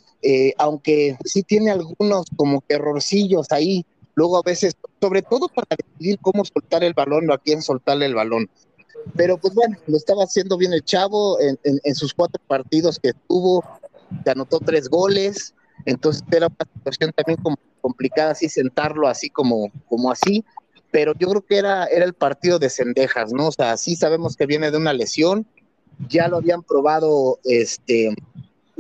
[0.59, 6.19] aunque sí tiene algunos como que errorcillos ahí, luego a veces, sobre todo para decidir
[6.21, 8.51] cómo soltar el balón o a quién soltarle el balón.
[9.17, 13.13] Pero pues bueno, lo estaba haciendo bien el chavo en, en sus cuatro partidos que
[13.27, 13.65] tuvo,
[14.23, 15.55] se anotó tres goles,
[15.87, 20.45] entonces era una situación también como complicada así sentarlo así como, como así,
[20.91, 23.49] pero yo creo que era, era el partido de Cendejas, ¿no?
[23.49, 25.47] O sea, sí sabemos que viene de una lesión,
[26.09, 28.15] ya lo habían probado este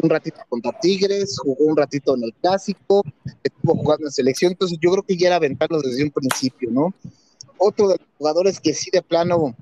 [0.01, 3.03] un ratito contra Tigres, jugó un ratito en el clásico,
[3.43, 6.95] estuvo jugando en selección, entonces yo creo que ya era aventarlo desde un principio, ¿no?
[7.57, 9.57] Otro de los jugadores que sí de plano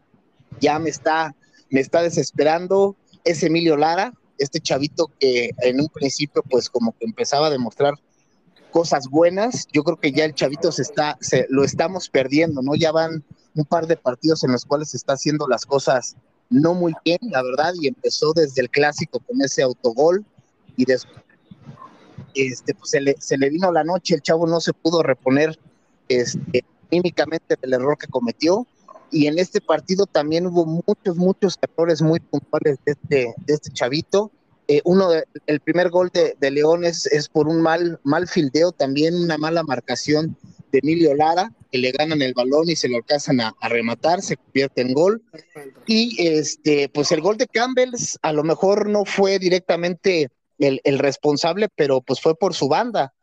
[0.60, 1.34] ya me está,
[1.70, 7.06] me está desesperando es Emilio Lara, este chavito que en un principio pues como que
[7.06, 7.94] empezaba a demostrar
[8.76, 9.66] cosas buenas.
[9.72, 12.74] Yo creo que ya el chavito se está, se, lo estamos perdiendo, ¿no?
[12.74, 16.14] Ya van un par de partidos en los cuales se está haciendo las cosas
[16.50, 20.26] no muy bien, la verdad, y empezó desde el clásico con ese autogol
[20.76, 21.24] y después
[22.34, 25.58] este, pues se, le, se le vino la noche, el chavo no se pudo reponer
[26.10, 28.66] este, del error que cometió.
[29.10, 33.70] Y en este partido también hubo muchos, muchos errores muy puntuales de este, de este
[33.70, 34.30] chavito.
[34.68, 35.10] Eh, uno
[35.46, 39.62] el primer gol de, de León es, por un mal, mal fildeo, también una mala
[39.62, 40.36] marcación
[40.72, 44.36] de Emilio Lara, que le ganan el balón y se lo alcanzan a, rematar, se
[44.36, 45.22] convierte en gol.
[45.86, 51.68] Y este, pues el gol de Campbell a lo mejor no fue directamente el, responsable,
[51.76, 53.14] pero pues fue por su banda.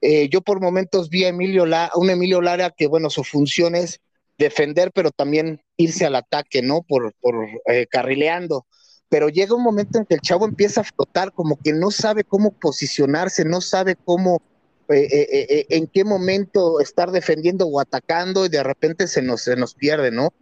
[0.00, 3.76] Eh, yo por momentos vi a Emilio La, un Emilio Lara que, bueno, su función
[3.76, 4.00] es
[4.36, 6.82] defender, pero también irse al ataque, ¿no?
[6.82, 8.66] Por, por eh, carrileando
[9.08, 12.24] pero llega un momento en que el chavo empieza a flotar, como que no sabe
[12.24, 14.42] cómo posicionarse, no sabe cómo,
[14.88, 19.42] eh, eh, eh, en qué momento estar defendiendo o atacando y de repente se nos,
[19.42, 20.32] se nos pierde, ¿no?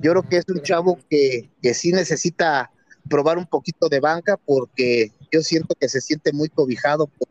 [0.00, 2.70] Yo creo que es un chavo que, que sí necesita
[3.08, 7.28] probar un poquito de banca porque yo siento que se siente muy cobijado por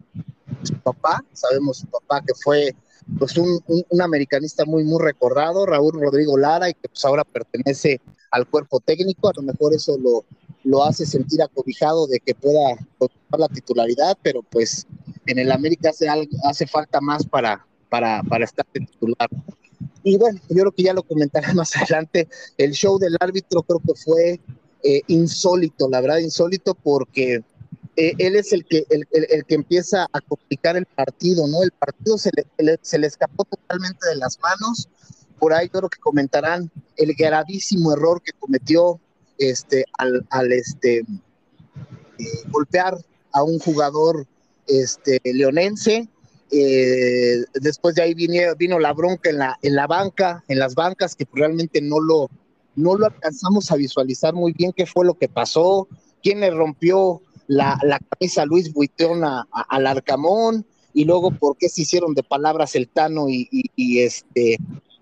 [0.63, 2.73] su papá, sabemos su papá que fue
[3.19, 8.01] pues un, un, americanista muy muy recordado, Raúl Rodrigo Lara, y que pues ahora pertenece
[8.31, 10.25] al cuerpo técnico, a lo mejor eso lo,
[10.65, 14.85] lo hace sentir acobijado de que pueda ocupar la titularidad, pero pues
[15.27, 16.07] en el América hace,
[16.43, 19.29] hace falta más para, para, para estar titular.
[20.03, 23.79] Y bueno, yo creo que ya lo comentaré más adelante, el show del árbitro creo
[23.79, 24.39] que fue
[24.83, 27.43] eh, insólito, la verdad insólito, porque
[27.95, 31.61] eh, él es el que, el, el, que empieza a complicar el partido, ¿no?
[31.63, 34.89] El partido se le, se le escapó totalmente de las manos,
[35.39, 38.99] por ahí creo que comentarán el gravísimo error que cometió
[39.37, 41.05] este, al, al este, eh,
[42.49, 42.97] golpear
[43.33, 44.25] a un jugador
[44.67, 46.07] este, leonense.
[46.51, 50.75] Eh, después de ahí vino, vino la bronca en la, en la banca, en las
[50.75, 52.29] bancas, que realmente no lo,
[52.75, 55.87] no lo alcanzamos a visualizar muy bien qué fue lo que pasó,
[56.23, 61.67] quién le rompió la, la camisa a Luis Buitón al Arcamón, y luego por qué
[61.67, 64.57] se hicieron de palabras el Tano y, y, este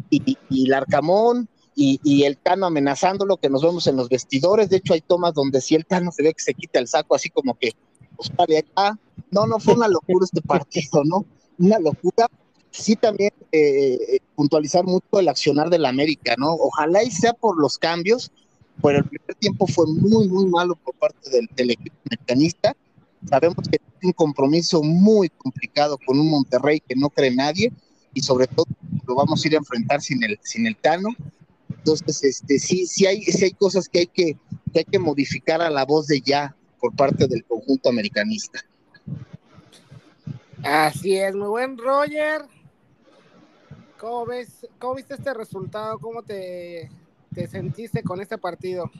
[0.09, 4.69] y, y el Arcamón, y, el Tano amenazándolo, que nos vemos en los vestidores.
[4.69, 7.15] De hecho, hay tomas donde si el Tano se ve que se quita el saco,
[7.15, 7.71] así como que,
[8.15, 8.97] pues vale acá.
[9.31, 11.25] No, no, fue una locura este partido, ¿no?
[11.57, 12.27] Una locura.
[12.71, 16.53] Sí, también eh, puntualizar mucho el accionar del América, ¿no?
[16.53, 18.31] Ojalá y sea por los cambios,
[18.81, 22.75] pero el primer tiempo fue muy, muy malo por parte del, del equipo mecanista.
[23.29, 27.71] Sabemos que es un compromiso muy complicado con un Monterrey que no cree nadie
[28.13, 28.65] y sobre todo
[29.07, 31.09] lo vamos a ir a enfrentar sin el, sin el Tano
[31.77, 34.37] Entonces, este, sí, sí hay, sí hay cosas que hay que,
[34.71, 38.59] que hay que modificar a la voz de ya por parte del conjunto americanista.
[40.63, 42.43] Así es, muy buen Roger.
[43.99, 45.99] ¿Cómo ves, cómo viste este resultado?
[45.99, 46.89] ¿Cómo te,
[47.33, 48.91] te sentiste con este partido?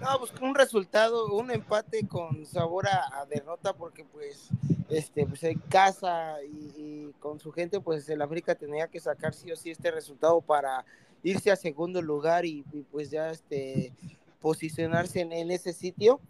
[0.00, 4.48] No, pues un resultado, un empate con sabor a, a derrota, porque pues,
[4.88, 9.34] este, pues en casa y, y, con su gente, pues el América tenía que sacar
[9.34, 10.84] sí o sí este resultado para
[11.22, 13.92] irse a segundo lugar y, y pues ya este
[14.40, 16.20] posicionarse en, en, ese sitio.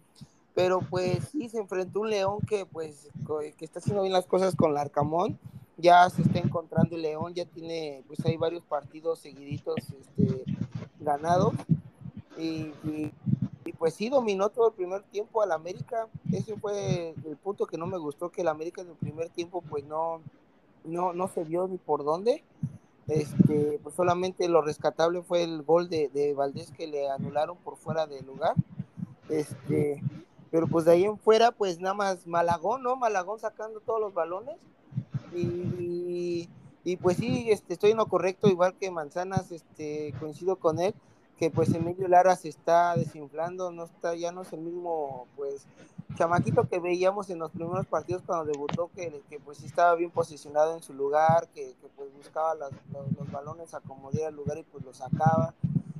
[0.55, 3.09] Pero pues sí, se enfrentó un León que pues
[3.57, 5.37] que está haciendo bien las cosas con el Arcamón.
[5.77, 10.43] Ya se está encontrando el León, ya tiene, pues hay varios partidos seguiditos este,
[10.99, 11.53] ganados.
[12.35, 13.11] Y, y,
[13.65, 16.07] y, pues sí, dominó todo el primer tiempo al América.
[16.31, 19.61] Ese fue el punto que no me gustó, que el América en el primer tiempo
[19.61, 20.21] pues no,
[20.83, 22.43] no, no se vio ni por dónde.
[23.07, 27.77] Este, pues solamente lo rescatable fue el gol de, de Valdés que le anularon por
[27.77, 28.53] fuera de lugar.
[29.29, 30.01] Este,
[30.51, 32.95] pero pues de ahí en fuera, pues nada más Malagón, ¿no?
[32.95, 34.55] Malagón sacando todos los balones.
[35.35, 36.49] Y,
[36.83, 40.95] y, pues sí, este, estoy en lo correcto, igual que Manzanas, este, coincido con él,
[41.37, 45.67] que pues Emilio Lara se está desinflando, no está, ya no es el mismo, pues,
[46.15, 50.75] chamaquito que veíamos en los primeros partidos cuando debutó, que, que pues estaba bien posicionado
[50.75, 52.71] en su lugar, que, que pues buscaba los,
[53.17, 55.53] los, balones, acomodar el lugar y pues lo sacaba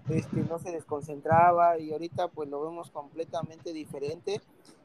[0.09, 4.41] este, no se desconcentraba y ahorita pues lo vemos completamente diferente.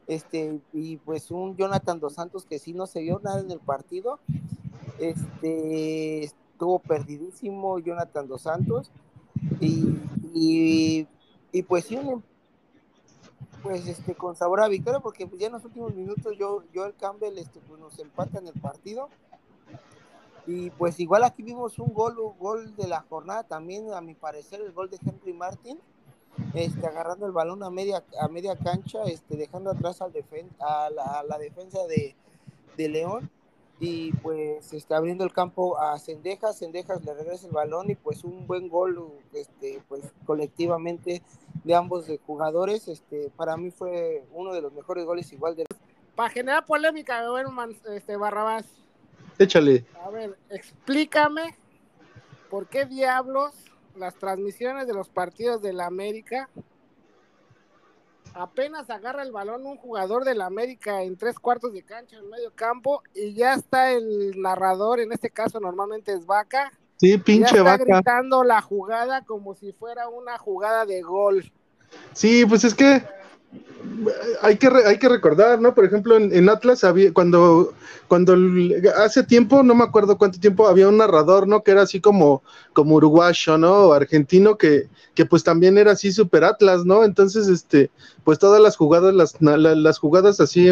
[0.07, 3.59] Este, y pues un Jonathan Dos Santos que sí no se vio nada en el
[3.59, 4.19] partido.
[4.99, 8.91] Este, estuvo perdidísimo Jonathan Dos Santos.
[9.59, 9.97] Y,
[10.33, 11.07] y,
[11.51, 12.23] y pues sí, un,
[13.63, 16.85] pues este, con sabor a victoria, porque pues ya en los últimos minutos yo, yo
[16.85, 19.09] el Campbell este, pues nos empata en el partido.
[20.45, 24.13] Y pues igual aquí vimos un gol, un gol de la jornada también, a mi
[24.13, 25.79] parecer, el gol de Henry Martin,
[26.53, 30.89] este, agarrando el balón a media, a media cancha, este, dejando atrás al defen a,
[30.89, 32.15] la, defensa de,
[32.75, 33.29] de, León
[33.79, 38.25] y pues está abriendo el campo a Cendejas, Cendejas le regresa el balón y pues
[38.25, 41.21] un buen gol este, pues colectivamente
[41.63, 45.65] de ambos de jugadores, este, para mí fue uno de los mejores goles igual de...
[46.15, 47.23] Para generar polémica,
[47.93, 48.65] este, Barrabás.
[49.39, 49.85] Échale.
[50.03, 51.55] A ver, explícame
[52.49, 53.53] por qué diablos
[53.95, 56.49] las transmisiones de los partidos de la América
[58.33, 62.29] apenas agarra el balón un jugador de la América en tres cuartos de cancha en
[62.29, 66.71] medio campo y ya está el narrador, en este caso normalmente es Vaca.
[66.97, 67.83] Sí, pinche ya está Vaca.
[67.85, 71.51] gritando la jugada como si fuera una jugada de gol.
[72.13, 73.03] Sí, pues es que
[74.41, 75.75] hay que, hay que recordar, ¿no?
[75.75, 77.73] Por ejemplo, en, en, Atlas había, cuando,
[78.07, 78.35] cuando
[78.97, 81.63] hace tiempo, no me acuerdo cuánto tiempo, había un narrador, ¿no?
[81.63, 82.41] Que era así como,
[82.73, 83.73] como uruguayo, ¿no?
[83.87, 87.03] O argentino, que, que pues también era así super Atlas, ¿no?
[87.03, 87.91] Entonces, este,
[88.23, 90.69] pues todas las jugadas, las, las jugadas así,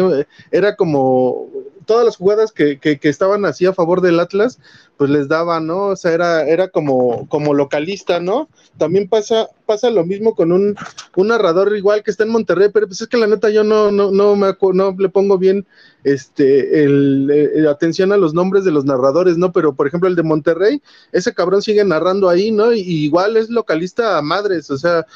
[0.50, 1.48] era como,
[1.86, 4.58] todas las jugadas que, que, que, estaban así a favor del Atlas,
[4.96, 5.88] pues les daban, ¿no?
[5.88, 8.48] O sea, era, era como, como localista, ¿no?
[8.78, 10.76] También pasa, pasa lo mismo con un,
[11.16, 13.90] un narrador igual que está en Monterrey, pero pues es que la neta yo no,
[13.90, 15.66] no, no me no le pongo bien
[16.04, 19.52] este el, el, atención a los nombres de los narradores, ¿no?
[19.52, 22.72] Pero por ejemplo el de Monterrey, ese cabrón sigue narrando ahí, ¿no?
[22.72, 25.06] Y, igual es localista a madres, o sea,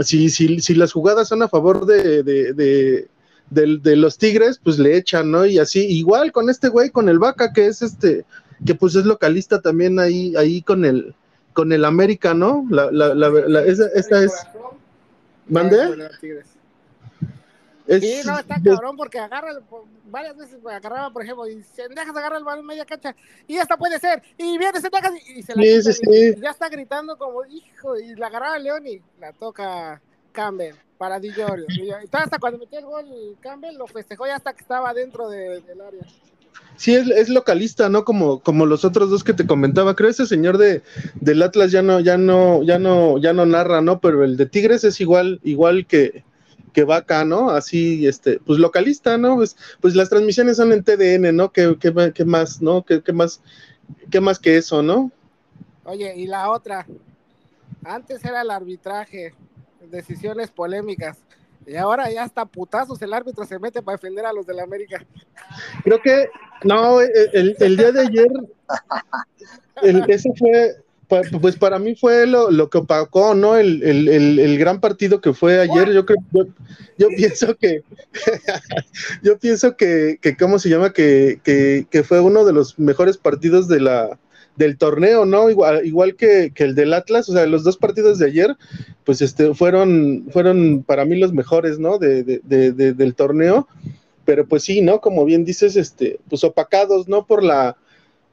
[0.00, 3.08] si, si, si las jugadas son a favor de
[3.50, 5.46] de, de, los Tigres, pues le echan, ¿no?
[5.46, 8.24] Y así, igual con este güey, con el Vaca, que es este,
[8.64, 11.14] que pues es localista también ahí, ahí con el,
[11.52, 12.66] con el América, ¿no?
[12.70, 14.32] La, la, la, la esa, esta es.
[15.48, 16.08] ¿Mande?
[17.86, 19.60] Es, sí, no, está cabrón porque agarra,
[20.06, 23.14] varias veces agarraba, por ejemplo, y se dejas agarrar el balón media cancha,
[23.46, 26.32] y esta puede ser, y viene, se deja, y se la sí, quita, sí, y,
[26.34, 26.40] sí.
[26.42, 31.30] ya está gritando como, hijo, y la agarraba León y la toca Campbell para Di
[31.32, 31.66] Giorgio.
[31.68, 33.06] Y hasta cuando metió el gol
[33.40, 36.02] Campbell lo festejó ya hasta que estaba dentro de, del área.
[36.76, 38.04] Sí, es, es, localista, ¿no?
[38.04, 39.96] Como, como los otros dos que te comentaba.
[39.96, 40.82] Creo ese señor de
[41.14, 44.00] del Atlas ya no, ya no, ya no, ya no narra, ¿no?
[44.00, 46.24] Pero el de Tigres es igual, igual que,
[46.72, 47.50] que Vaca, ¿no?
[47.50, 49.36] Así, este, pues localista, ¿no?
[49.36, 51.50] Pues, pues las transmisiones son en TDN, ¿no?
[51.50, 52.84] ¿Qué, qué, qué más, no?
[52.84, 53.40] ¿Qué, ¿Qué, más,
[54.10, 55.10] qué más que eso, no?
[55.84, 56.86] Oye, y la otra,
[57.84, 59.32] antes era el arbitraje,
[59.90, 61.18] decisiones polémicas.
[61.66, 64.62] Y ahora ya hasta putazos el árbitro se mete para defender a los de la
[64.62, 65.04] América.
[65.82, 66.28] Creo que,
[66.62, 68.28] no, el, el, el día de ayer,
[69.82, 70.76] el, ese fue,
[71.40, 73.56] pues para mí fue lo, lo que opacó, ¿no?
[73.56, 76.44] El, el, el, gran partido que fue ayer, yo creo, yo,
[76.98, 77.82] yo pienso que,
[79.22, 80.92] yo pienso que, que, ¿cómo se llama?
[80.92, 84.18] Que, que, que fue uno de los mejores partidos de la,
[84.56, 85.50] del torneo, ¿no?
[85.50, 88.56] Igual, igual que, que, el del Atlas, o sea, los dos partidos de ayer,
[89.04, 91.98] pues este, fueron, fueron para mí los mejores, ¿no?
[91.98, 93.68] De, de, de, del torneo,
[94.24, 95.00] pero pues sí, ¿no?
[95.00, 97.26] Como bien dices, este, pues opacados, ¿no?
[97.26, 97.76] Por la,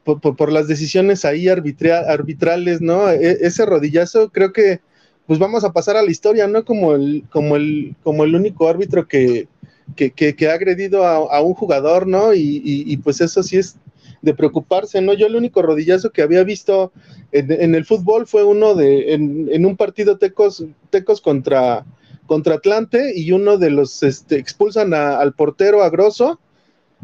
[0.04, 3.10] por, por, las decisiones ahí arbitrales, ¿no?
[3.10, 4.80] E, ese rodillazo creo que,
[5.28, 6.64] pues vamos a pasar a la historia, ¿no?
[6.66, 9.48] Como el, como el, como el único árbitro que,
[9.96, 12.34] que, que, ha agredido a, a, un jugador, ¿no?
[12.34, 13.76] Y, y, y pues eso sí es
[14.24, 15.14] de preocuparse, ¿no?
[15.14, 16.94] Yo el único rodillazo que había visto
[17.34, 21.86] en, el fútbol fue uno de, en, un partido Tecos, Tecos contra,
[22.26, 26.40] contra Atlante y uno de los este, expulsan al portero a Grosso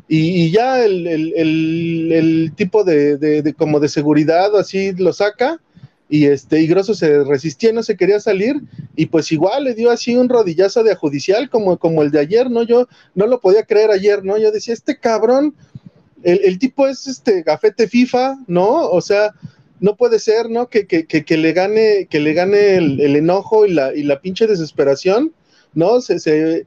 [0.08, 5.60] y, ya el, tipo de, como de seguridad así lo saca
[6.08, 8.56] y este y Grosso se resistía, no se quería salir
[8.96, 12.50] y pues igual le dio así un rodillazo de judicial como, como el de ayer,
[12.50, 12.64] ¿no?
[12.64, 14.38] Yo no lo podía creer ayer, ¿no?
[14.38, 15.54] Yo decía, este cabrón
[16.24, 18.90] el, tipo es este gafete FIFA, ¿no?
[18.90, 19.34] O sea,
[19.80, 20.70] no puede ser, ¿no?
[20.70, 24.48] Que, que, que, le gane, que le gane el, enojo y la, y la pinche
[24.48, 25.34] desesperación,
[25.74, 26.02] ¿no?
[26.02, 26.66] Se, se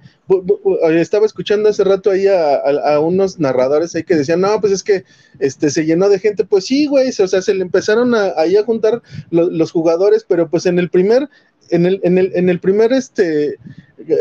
[0.92, 5.04] estaba escuchando hace rato ahí a, unos narradores ahí que decían, no, pues es que
[5.38, 8.56] este se llenó de gente, pues sí, güey, o sea, se le empezaron a, ahí
[8.56, 11.28] a juntar los jugadores, pero pues en el primer,
[11.70, 13.56] en el, en el, en el primer este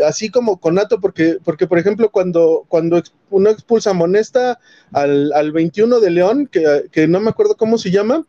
[0.06, 4.58] así como conato, porque, porque por ejemplo, cuando, cuando uno expulsa Monesta
[4.92, 8.24] al, al 21 de León, que, que, no me acuerdo cómo se llama,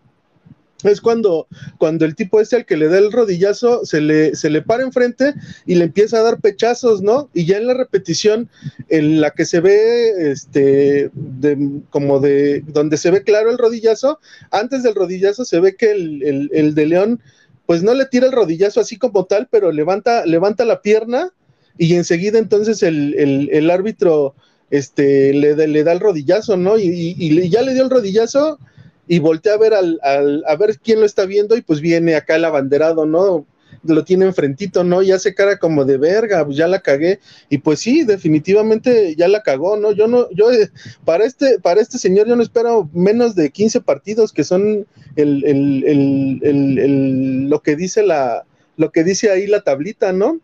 [0.83, 1.47] es cuando,
[1.77, 4.83] cuando el tipo ese al que le da el rodillazo se le, se le para
[4.83, 5.33] enfrente
[5.65, 7.29] y le empieza a dar pechazos, ¿no?
[7.33, 8.49] Y ya en la repetición,
[8.89, 14.19] en la que se ve, este, de, como de, donde se ve claro el rodillazo,
[14.51, 17.21] antes del rodillazo se ve que el, el, el de León
[17.65, 21.31] pues no le tira el rodillazo así como tal, pero levanta, levanta la pierna
[21.77, 24.35] y enseguida entonces el, árbitro
[24.69, 26.77] este, le, le, da el rodillazo, ¿no?
[26.77, 28.59] Y, ya le dio el rodillazo
[29.07, 29.99] y voltea a ver al,
[30.47, 33.45] a ver quién lo está viendo y pues viene acá el abanderado, ¿no?
[33.83, 35.01] Lo tiene enfrentito, ¿no?
[35.01, 37.19] Y hace cara como de verga, pues ya la cagué.
[37.49, 39.91] Y pues sí, definitivamente ya la cagó, ¿no?
[39.91, 40.69] Yo no, yo eh,
[41.03, 45.43] para este, para este señor yo no espero menos de 15 partidos que son el,
[45.43, 48.45] el, lo que dice la,
[48.77, 50.39] lo que dice ahí la tablita, ¿no?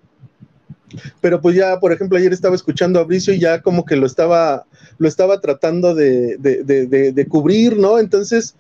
[1.22, 4.06] Pero pues ya, por ejemplo, ayer estaba escuchando a Bricio y ya como que lo
[4.06, 4.66] estaba,
[4.98, 8.00] lo estaba tratando de, de, de, de cubrir, ¿no?
[8.00, 8.56] Entonces,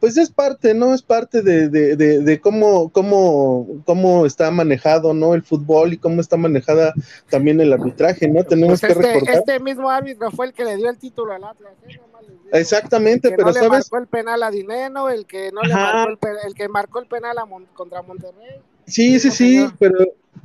[0.00, 0.94] pues es parte, ¿no?
[0.94, 5.34] Es parte de, de, de, cómo, cómo, cómo está manejado, ¿no?
[5.34, 6.94] El fútbol y cómo está manejada
[7.28, 8.44] también el arbitraje, ¿no?
[8.44, 9.38] Tenemos pues que este, recordar.
[9.38, 11.72] Este mismo árbitro fue el que le dio el título al Atlas.
[11.88, 11.98] ¿eh?
[12.52, 13.64] Exactamente, pero no ¿sabes?
[13.64, 17.00] Le marcó el penal a Dineno, el que no le marcó el, el que marcó
[17.00, 18.60] el penal a contra Monterrey.
[18.86, 19.98] Sí, sí, sí, pero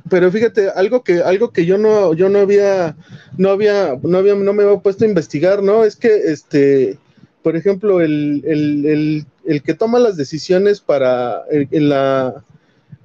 [0.08, 2.96] pero fíjate, algo que, algo que yo no, yo no había,
[3.36, 5.84] no había, no había, no me había puesto a investigar, ¿no?
[5.84, 6.98] Es que este,
[7.42, 12.44] por ejemplo, el, el, el, que toma las decisiones para en, la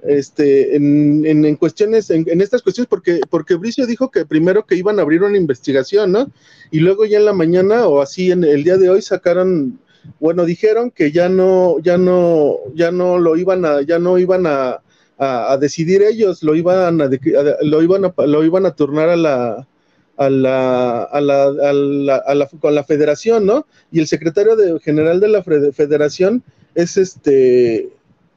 [0.02, 4.76] este, en, en, cuestiones, en, en, estas cuestiones, porque, porque Bricio dijo que primero que
[4.76, 6.30] iban a abrir una investigación, ¿no?
[6.70, 9.78] Y luego ya en la mañana o así en el día de hoy sacaron,
[10.18, 14.46] bueno, dijeron que ya no, ya no, ya no lo iban a, ya no iban
[14.46, 14.80] a,
[15.22, 17.10] a, decidir ellos, lo iban a,
[17.62, 19.68] lo iban a, lo iban a turnar a la,
[20.16, 21.44] a la, a la,
[22.26, 23.66] a la, con la federación, ¿no?
[23.92, 26.42] Y el secretario de, general de la federación
[26.74, 27.90] es este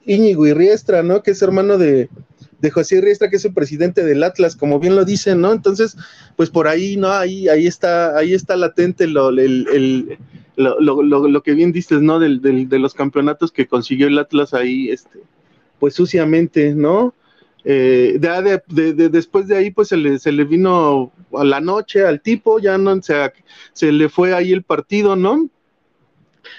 [0.06, 1.24] Íñigo Irriestra, ¿no?
[1.24, 2.10] Que es hermano de,
[2.60, 5.54] de José Irriestra, que es el presidente del Atlas, como bien lo dicen, ¿no?
[5.54, 5.96] Entonces,
[6.36, 7.12] pues por ahí, ¿no?
[7.12, 10.18] Ahí, ahí está, ahí está latente lo, el, el
[10.58, 12.20] lo, lo, lo, que bien dices, ¿no?
[12.20, 15.20] Del, del, de los campeonatos que consiguió el Atlas ahí, este,
[15.84, 17.14] pues suciamente, ¿no?
[17.66, 22.22] Eh, de, después de ahí, pues se le, se le vino a la noche al
[22.22, 23.34] tipo, ya no, se,
[23.74, 25.50] se le fue ahí el partido, ¿no?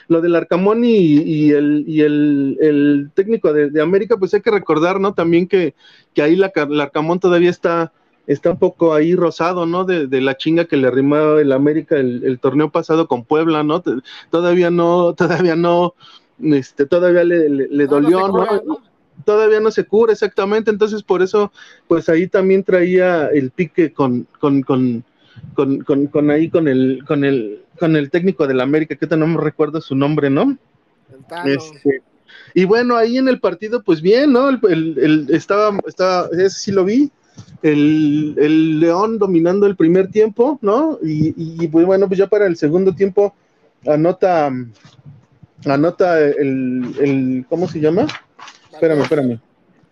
[0.08, 5.14] Lo del Arcamón y, el, y el, técnico de, América, pues hay que recordar, ¿no?
[5.14, 5.74] También que,
[6.12, 7.94] que ahí la, el Arcamón todavía está,
[8.26, 9.86] está un poco ahí rosado, ¿no?
[9.86, 13.82] De, la chinga que le arrimó el América el, torneo pasado con Puebla, ¿no?
[14.28, 15.94] Todavía no, todavía no,
[16.42, 18.82] este, todavía le, dolió, ¿no?
[19.24, 21.52] Todavía no se cura exactamente, entonces por eso,
[21.88, 25.04] pues ahí también traía el pique con, con, con,
[25.54, 29.40] con, con, ahí con el, con el, con el técnico del América, que no me
[29.40, 30.56] recuerdo su nombre, ¿no?
[31.44, 32.02] Este,
[32.54, 34.48] y bueno, ahí en el partido, pues bien, ¿no?
[34.48, 37.10] El, el, estaba, estaba, ese sí lo vi,
[37.62, 40.98] el, el, León dominando el primer tiempo, ¿no?
[41.02, 43.34] Y, y, pues bueno, pues ya para el segundo tiempo
[43.86, 44.52] anota,
[45.64, 48.06] anota el, el ¿cómo se llama?
[48.74, 49.40] Espérame, espérame.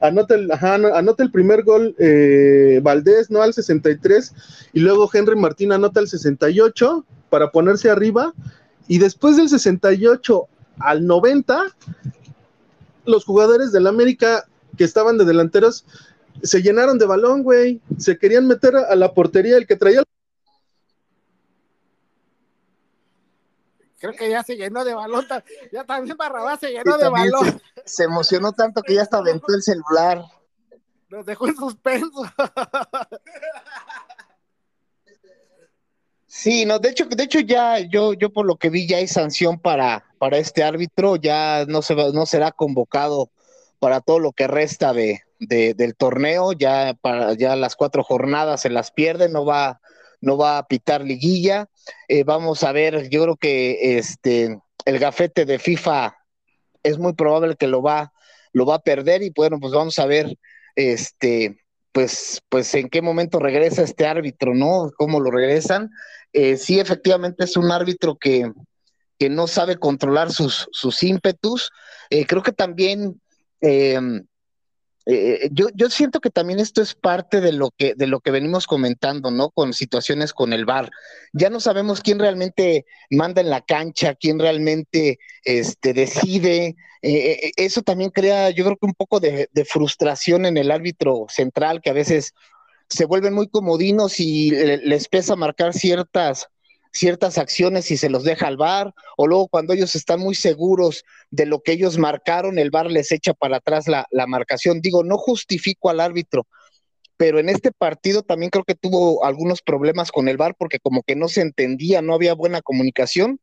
[0.01, 3.41] Anota el, anota el primer gol eh, Valdés, ¿no?
[3.41, 4.35] Al 63,
[4.72, 8.35] y luego Henry Martín anota el 68 para ponerse arriba,
[8.89, 10.47] y después del 68
[10.80, 11.62] al 90,
[13.07, 14.45] los jugadores del América
[14.76, 15.85] que estaban de delanteros
[16.43, 17.80] se llenaron de balón, güey.
[17.99, 20.03] Se querían meter a la portería, el que traía.
[24.03, 25.24] Creo que ya se llenó de balón.
[25.70, 27.62] Ya también Barrabás se llenó de balón.
[27.84, 30.24] Se, emocionó tanto que ya hasta aventó el celular.
[31.09, 32.24] Nos dejó en suspenso.
[36.34, 39.07] Sí, no, de hecho, de hecho ya yo, yo por lo que vi ya hay
[39.07, 43.30] sanción para, para este árbitro, ya no se no será convocado
[43.78, 48.70] para todo lo que resta de, del torneo, ya para ya las cuatro jornadas se
[48.70, 49.82] las pierde, no va,
[50.22, 51.68] no va a pitar liguilla.
[52.09, 56.16] Eh, vamos a ver, yo creo que este el gafete de FIFA
[56.83, 58.12] es muy probable que lo va,
[58.53, 60.37] lo va a perder, y bueno, pues vamos a ver
[60.74, 61.62] este
[61.93, 64.91] pues, pues en qué momento regresa este árbitro, ¿no?
[64.97, 65.91] ¿Cómo lo regresan?
[66.33, 68.51] Eh, sí, efectivamente es un árbitro que,
[69.18, 71.70] que no sabe controlar sus, sus ímpetus.
[72.09, 73.20] Eh, creo que también
[73.61, 74.24] em,
[75.07, 78.30] eh, yo, yo siento que también esto es parte de lo que de lo que
[78.30, 79.50] venimos comentando, ¿no?
[79.50, 80.90] Con situaciones con el VAR.
[81.32, 86.76] Ya no sabemos quién realmente manda en la cancha, quién realmente este, decide.
[87.03, 91.80] eso también crea, yo creo que un poco de, de, frustración en el árbitro central,
[91.82, 92.32] que a veces
[92.92, 96.48] se vuelven muy comodinos y les pesa marcar ciertas,
[96.93, 101.05] ciertas acciones y se los deja al bar, o luego cuando ellos están muy seguros
[101.30, 104.80] de lo que ellos marcaron, el bar les echa para atrás la, la marcación.
[104.80, 106.47] Digo, no justifico al árbitro,
[107.16, 111.03] pero en este partido también creo que tuvo algunos problemas con el bar porque como
[111.03, 113.40] que no se entendía, no había buena comunicación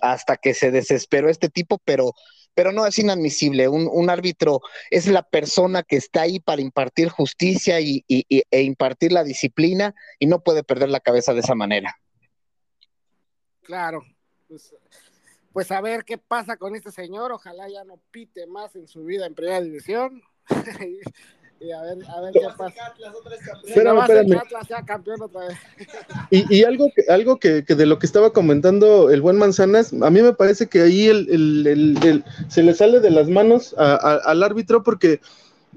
[0.00, 2.12] hasta que se desesperó este tipo, pero
[2.56, 3.68] pero no es inadmisible.
[3.68, 9.24] Un, árbitro es la persona que está ahí para impartir justicia y, e impartir la
[9.24, 11.98] disciplina y no puede perder la cabeza de esa manera.
[13.66, 14.04] Claro,
[14.48, 14.74] pues,
[15.52, 17.32] pues a ver qué pasa con este señor.
[17.32, 20.22] Ojalá ya no pite más en su vida en primera división.
[21.60, 22.94] y a ver, a ver qué pasa.
[23.66, 24.86] Espérame, espérame.
[24.86, 25.58] campeón otra vez.
[26.30, 29.92] Y, y, algo, que, algo que, que, de lo que estaba comentando el buen Manzanas,
[29.92, 33.74] a mí me parece que ahí el, el, el, se le sale de las manos
[33.78, 35.20] a, a, al árbitro porque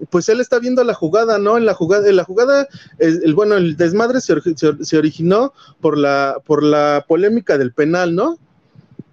[0.09, 1.57] pues él está viendo la jugada, ¿no?
[1.57, 6.63] En la jugada, en la jugada, el, bueno, el desmadre se, originó por la, por
[6.63, 8.37] la polémica del penal, ¿no?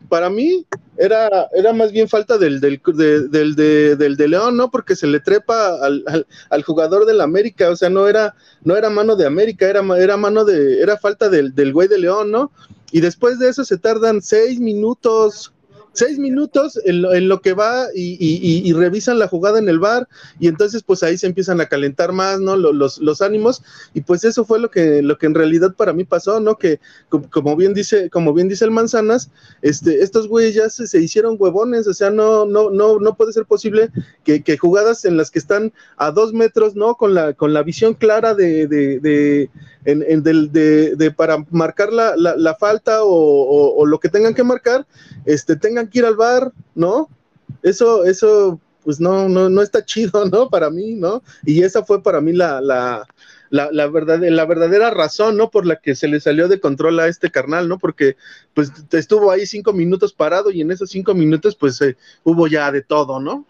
[0.09, 0.64] para mí
[0.97, 4.70] era, era más bien falta del, del, del, del, de León, ¿no?
[4.70, 8.76] Porque se le trepa al, al, al, jugador del América, o sea, no era, no
[8.76, 12.30] era mano de América, era, era mano de, era falta del, del güey de León,
[12.30, 12.51] ¿no?
[12.93, 15.53] Y después de eso se tardan seis minutos,
[15.97, 20.07] seis minutos en lo, en lo que va y, revisan la jugada en el bar
[20.38, 22.57] y entonces pues ahí se empiezan a calentar más, ¿no?
[22.57, 23.62] Los, ánimos
[23.94, 26.57] y pues eso fue lo que, lo que en realidad para mí pasó, ¿no?
[26.57, 29.30] Que como bien dice, como bien dice el Manzanas,
[29.62, 33.32] este, estos güeyes ya se, se, hicieron huevones, o sea, no, no, no, no puede
[33.32, 33.90] ser posible
[34.24, 36.94] que, jugadas en las que están a dos metros, ¿no?
[36.94, 39.51] Con la, con la visión clara de, de, de
[39.86, 44.42] en, del, de, para marcar la, la, la falta o, o, lo que tengan que
[44.42, 44.86] marcar,
[45.24, 47.09] este, tengan que ir al bar, ¿no?
[47.62, 50.49] Eso, eso, pues no, no, no está chido, ¿no?
[50.51, 51.22] Para mí, ¿no?
[51.45, 53.07] Y esa fue para mí la, la,
[53.51, 55.51] la, la, verdad, la verdadera razón, ¿no?
[55.51, 57.78] Por la que se le salió de control a este carnal, ¿no?
[57.78, 58.16] Porque
[58.55, 62.70] pues estuvo ahí cinco minutos parado y en esos cinco minutos pues eh, hubo ya
[62.70, 63.47] de todo, ¿no?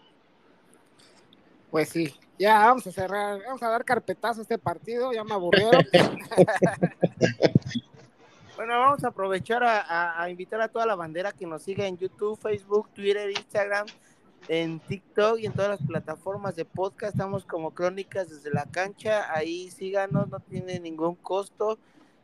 [1.71, 5.33] Pues sí, ya vamos a cerrar, vamos a dar carpetazo a este partido, ya me
[5.33, 5.85] aburrieron.
[8.57, 12.39] bueno, vamos a aprovechar a, invitar a toda la bandera que nos siga en YouTube,
[12.39, 13.85] Facebook, Twitter, Instagram,
[14.47, 17.13] en TikTok y en todas las plataformas de podcast.
[17.13, 19.31] Estamos como Crónicas desde la cancha.
[19.31, 21.77] Ahí síganos, no tiene ningún costo.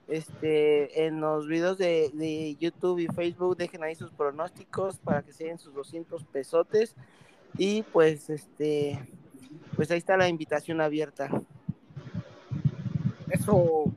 [0.07, 5.34] Este, en los videos de, de YouTube y Facebook dejen ahí sus pronósticos para que
[5.34, 6.95] se den sus 200 pesotes.
[7.59, 9.07] Y pues, este,
[9.75, 11.29] pues ahí está la invitación abierta.
[13.29, 13.93] Eso.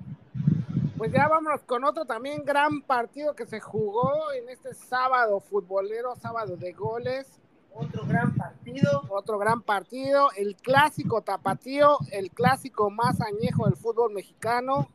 [0.96, 6.16] Pues ya vámonos con otro también gran partido que se jugó en este sábado futbolero,
[6.16, 7.38] sábado de goles.
[7.74, 9.02] Otro gran partido.
[9.10, 10.30] Otro gran partido.
[10.36, 14.88] El clásico tapatío, el clásico más añejo del fútbol mexicano.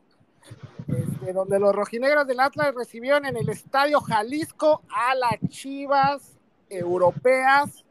[0.88, 6.36] Este, donde los rojinegros del Atlas recibieron en el Estadio Jalisco a las Chivas
[6.68, 7.84] europeas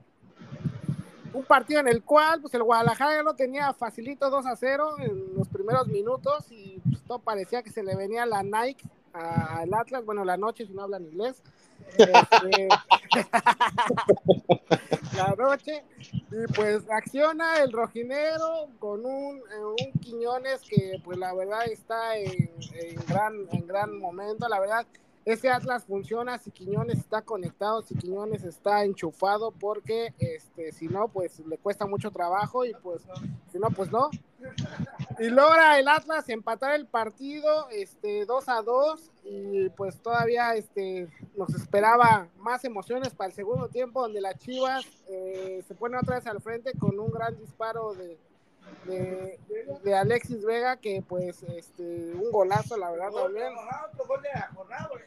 [1.34, 4.96] un partido en el cual pues el Guadalajara ya lo tenía facilito 2 a 0
[5.00, 6.61] en los primeros minutos y
[6.92, 8.84] pues, todo parecía que se le venía la Nike
[9.14, 11.42] al Atlas, bueno, la noche si no hablan inglés.
[11.98, 12.70] Este,
[15.18, 15.84] la noche.
[16.32, 22.50] Y pues acciona el rojinero con un, un Quiñones que pues la verdad está en,
[23.08, 24.86] gran, en gran momento, la verdad
[25.26, 31.10] ese Atlas funciona si Quiñones está conectado, si Quiñones está enchufado, porque este, si no,
[31.10, 33.04] pues le cuesta mucho trabajo y pues
[33.52, 34.10] si no, pues no.
[35.20, 41.08] Y logra el Atlas empatar el partido este, 2 a 2 y pues todavía este,
[41.38, 46.16] nos esperaba más emociones para el segundo tiempo donde las Chivas eh, se pone otra
[46.16, 48.18] vez al frente con un gran disparo de,
[48.86, 49.40] de,
[49.84, 53.54] de, Alexis Vega, que pues este un golazo, la verdad también.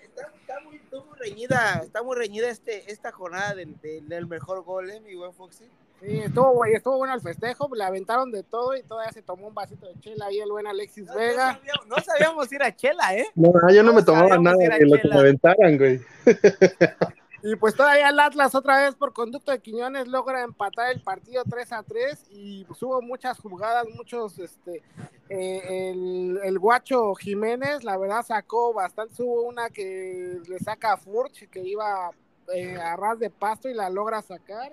[0.05, 5.15] Está, muy, reñida, está muy reñida este, esta jornada del, del, mejor gol, ¿eh, mi
[5.15, 5.65] buen Foxy?
[6.01, 9.55] Sí, estuvo, estuvo bueno el festejo, le aventaron de todo y todavía se tomó un
[9.55, 11.59] vasito de chela ahí el buen Alexis Vega.
[11.87, 13.27] No sabíamos, ir a chela, ¿eh?
[13.35, 16.01] No, yo no, me tomaba nada de lo que me aventaran, güey.
[17.47, 21.43] Y pues todavía el Atlas otra vez por conducto de Quiñones logra empatar el partido
[21.45, 24.83] 3 a 3 y pues hubo muchas jugadas, muchos, este,
[25.29, 25.91] eh,
[26.43, 31.61] el, guacho Jiménez la verdad sacó bastante, hubo una que le saca a Furch que
[31.61, 32.13] iba
[32.55, 34.73] eh, a ras de pasto y la logra sacar.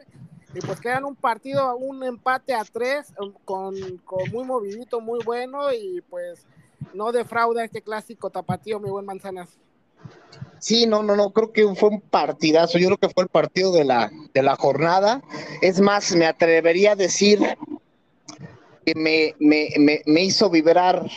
[0.54, 5.74] Y pues quedan un partido, un empate a 3 con, con muy movidito, muy bueno
[5.74, 6.46] y pues
[6.94, 9.60] no defrauda este clásico tapatío, mi buen Manzanas.
[10.60, 12.78] Sí, no, no, no, creo que fue un partidazo.
[12.78, 15.24] Yo creo que fue el partido de la, de la jornada.
[15.62, 17.40] Es más, me atrevería a decir
[18.86, 21.10] que me, me, me, hizo vibrar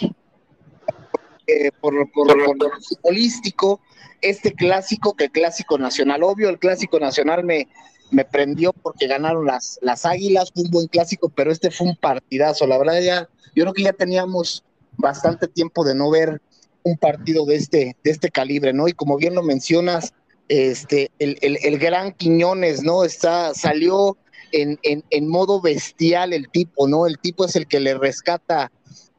[1.46, 3.80] eh, por, por, lo futbolístico
[4.22, 6.22] este clásico que el clásico nacional.
[6.22, 7.68] Obvio, el clásico nacional me,
[8.10, 11.96] me prendió porque ganaron las, las águilas, fue un buen clásico, pero este fue un
[11.96, 12.66] partidazo.
[12.66, 14.64] La verdad, ya, yo creo que ya teníamos
[14.96, 16.40] bastante tiempo de no ver
[16.84, 18.86] un partido de este, de este calibre, ¿no?
[18.86, 20.12] Y como bien lo mencionas,
[20.48, 23.04] este, el, el, gran Quiñones, ¿no?
[23.04, 24.18] Está, salió
[24.52, 27.06] en, en, modo bestial el tipo, ¿no?
[27.06, 28.70] El tipo es el que le rescata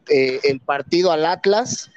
[0.10, 1.90] eh, el partido al Atlas.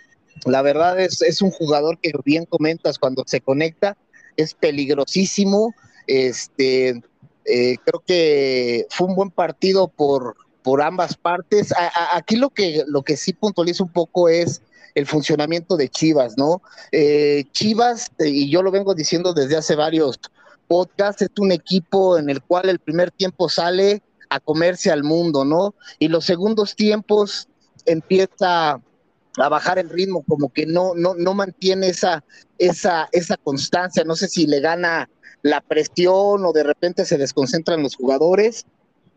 [0.47, 3.97] La verdad es, es un jugador que bien comentas cuando se conecta,
[4.37, 5.75] es peligrosísimo.
[6.07, 7.03] Este,
[7.45, 11.73] eh, creo que fue un buen partido por, por ambas partes.
[12.13, 14.63] aquí lo que, lo que sí puntualiza un poco es
[14.99, 16.61] el funcionamiento de Chivas, ¿no?
[16.91, 20.19] Eh, Chivas, y yo lo vengo diciendo desde hace varios
[20.67, 25.45] podcasts, es un equipo en el cual el primer tiempo sale a comerse al mundo,
[25.45, 25.75] ¿no?
[26.01, 27.49] Y los segundos tiempos
[27.87, 32.25] empieza a bajar el ritmo, como que no, no, no mantiene esa,
[32.59, 35.09] esa, esa constancia, no sé si le gana
[35.43, 38.67] la presión o de repente se desconcentran los jugadores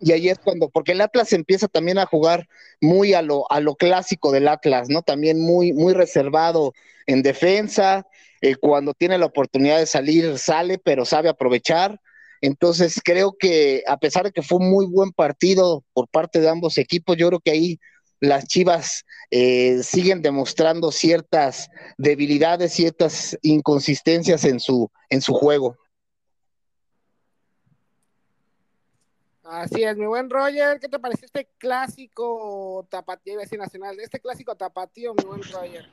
[0.01, 2.47] y ahí es cuando, porque el Atlas empieza también a jugar
[2.81, 5.03] muy a lo, a lo clásico del Atlas, ¿no?
[5.03, 6.73] También muy, muy reservado
[7.05, 8.07] en defensa,
[8.41, 12.01] eh, cuando tiene la oportunidad de salir, sale, pero sabe aprovechar.
[12.41, 16.49] Entonces creo que a pesar de que fue un muy buen partido por parte de
[16.49, 17.79] ambos equipos, yo creo que ahí
[18.19, 25.77] las Chivas eh, siguen demostrando ciertas debilidades, ciertas inconsistencias en su, en su juego.
[29.51, 34.55] Así es, mi buen Roger, ¿qué te parece este clásico tapatío, decir nacional, este clásico
[34.55, 35.89] tapatío, mi buen Roger?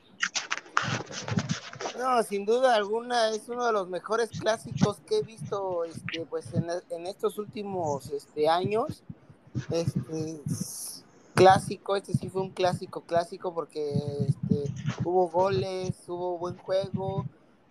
[1.99, 6.55] No, sin duda alguna es uno de los mejores clásicos que he visto este, pues
[6.55, 9.03] en, estos últimos este, años.
[9.73, 10.41] Este,
[11.35, 13.93] clásico, este sí fue un clásico clásico porque
[14.29, 17.27] este, hubo goles, hubo buen juego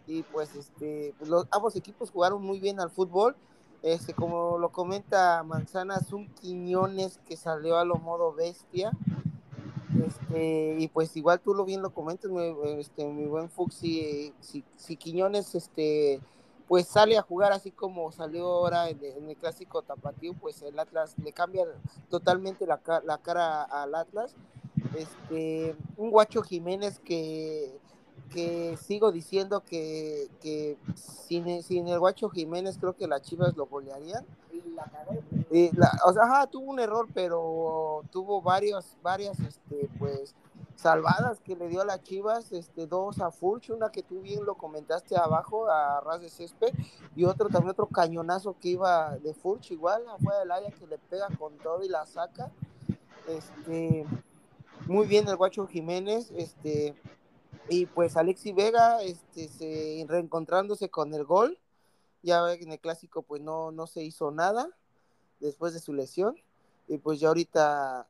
[0.06, 3.38] y pues este, los, ambos equipos jugaron muy bien al fútbol
[3.84, 8.92] este, como lo comenta Manzanas, un Quiñones que salió a lo modo bestia.
[10.06, 12.42] Este, y pues igual tú lo bien lo comentas, mi,
[12.80, 16.22] este, mi buen Fuxi, si, si, Quiñones este,
[16.68, 21.16] pues sale a jugar así como salió ahora en, el clásico tapatío, pues el Atlas
[21.24, 21.66] le cambia
[22.10, 24.36] totalmente la, la cara al Atlas.
[24.96, 27.80] Este, un guacho Jiménez que
[28.30, 33.66] que sigo diciendo que, que sin, sin, el Guacho Jiménez creo que las Chivas lo
[33.68, 34.26] golearían.
[35.52, 40.36] Y la, o sea, ajá, tuvo un error, pero tuvo varios, varias, este, pues,
[40.76, 44.46] salvadas que le dio a las Chivas, este, dos a Furch, una que tú bien
[44.46, 46.74] lo comentaste abajo, a Ras de Césped,
[47.16, 50.98] y otro también otro cañonazo que iba de Furch igual, afuera del área que le
[50.98, 52.52] pega con todo y la saca.
[53.28, 54.06] Este,
[54.86, 56.96] muy bien el Guacho Jiménez, este,
[57.70, 61.60] y pues Alexi Vega, este, se, reencontrándose con el gol,
[62.24, 64.70] ya en el clásico pues no, no se hizo nada
[65.40, 66.36] después de su lesión.
[66.88, 68.08] Y pues ya ahorita,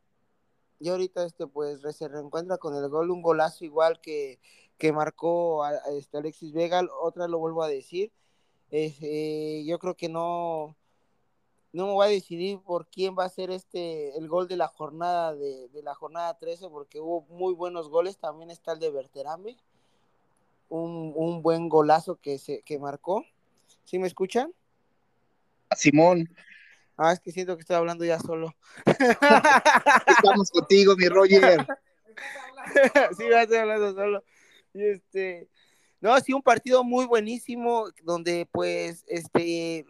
[0.79, 4.39] ya ahorita este pues se reencuentra con el gol, un golazo igual que,
[4.77, 8.11] que marcó este Alexis Vega, otra lo vuelvo a decir.
[8.71, 10.75] Eh, yo creo que no,
[11.77, 14.67] no me voy a decidir por quién va a ser este el gol de la
[14.67, 19.57] jornada de, la jornada 13 porque hubo muy buenos goles también está el de Berterame
[20.69, 23.23] un, un buen golazo que, se, que marcó.
[23.85, 24.53] ¿Sí me escuchan?
[25.73, 26.27] Simón,
[26.97, 28.55] Ah, es que siento que estoy hablando ya solo.
[30.07, 31.65] estamos contigo, mi Roger.
[33.17, 34.23] sí, me estoy hablando solo.
[34.73, 35.47] Y este,
[36.01, 39.85] no, sí, un partido muy buenísimo, donde pues, este,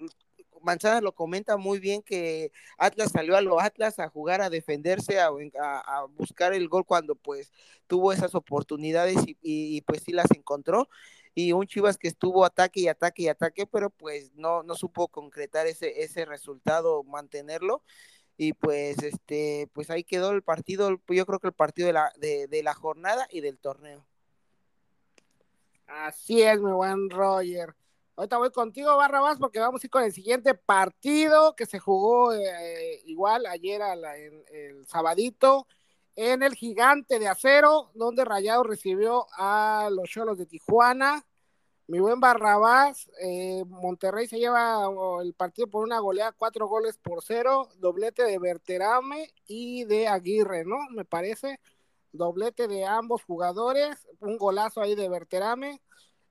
[0.67, 5.19] Manzana lo comenta muy bien que Atlas salió a los Atlas a jugar, a defenderse,
[5.19, 5.29] a,
[6.15, 7.51] buscar el gol cuando pues
[7.87, 10.89] tuvo esas oportunidades y, y, pues sí las encontró.
[11.33, 15.07] Y un Chivas que estuvo ataque y ataque y ataque, pero pues no, no supo
[15.07, 17.81] concretar ese, ese resultado, mantenerlo
[18.37, 22.13] y pues este pues ahí quedó el partido yo creo que el partido de la
[22.17, 24.05] de, de la jornada y del torneo
[25.87, 27.73] Así es, mi buen Roger.
[28.17, 32.33] Ahorita voy contigo, Barrabás, porque vamos a ir con el siguiente partido que se jugó
[32.33, 35.67] eh, igual ayer a la- en- el sabadito
[36.15, 41.23] en el Gigante de Acero, donde Rayado recibió a los Cholos de Tijuana.
[41.87, 44.89] Mi buen Barrabás, eh, Monterrey se lleva
[45.21, 50.65] el partido por una goleada, cuatro goles por cero, doblete de Berterame y de Aguirre,
[50.65, 50.77] ¿no?
[50.91, 51.59] Me parece
[52.11, 55.81] doblete de ambos jugadores, un golazo ahí de Berterame.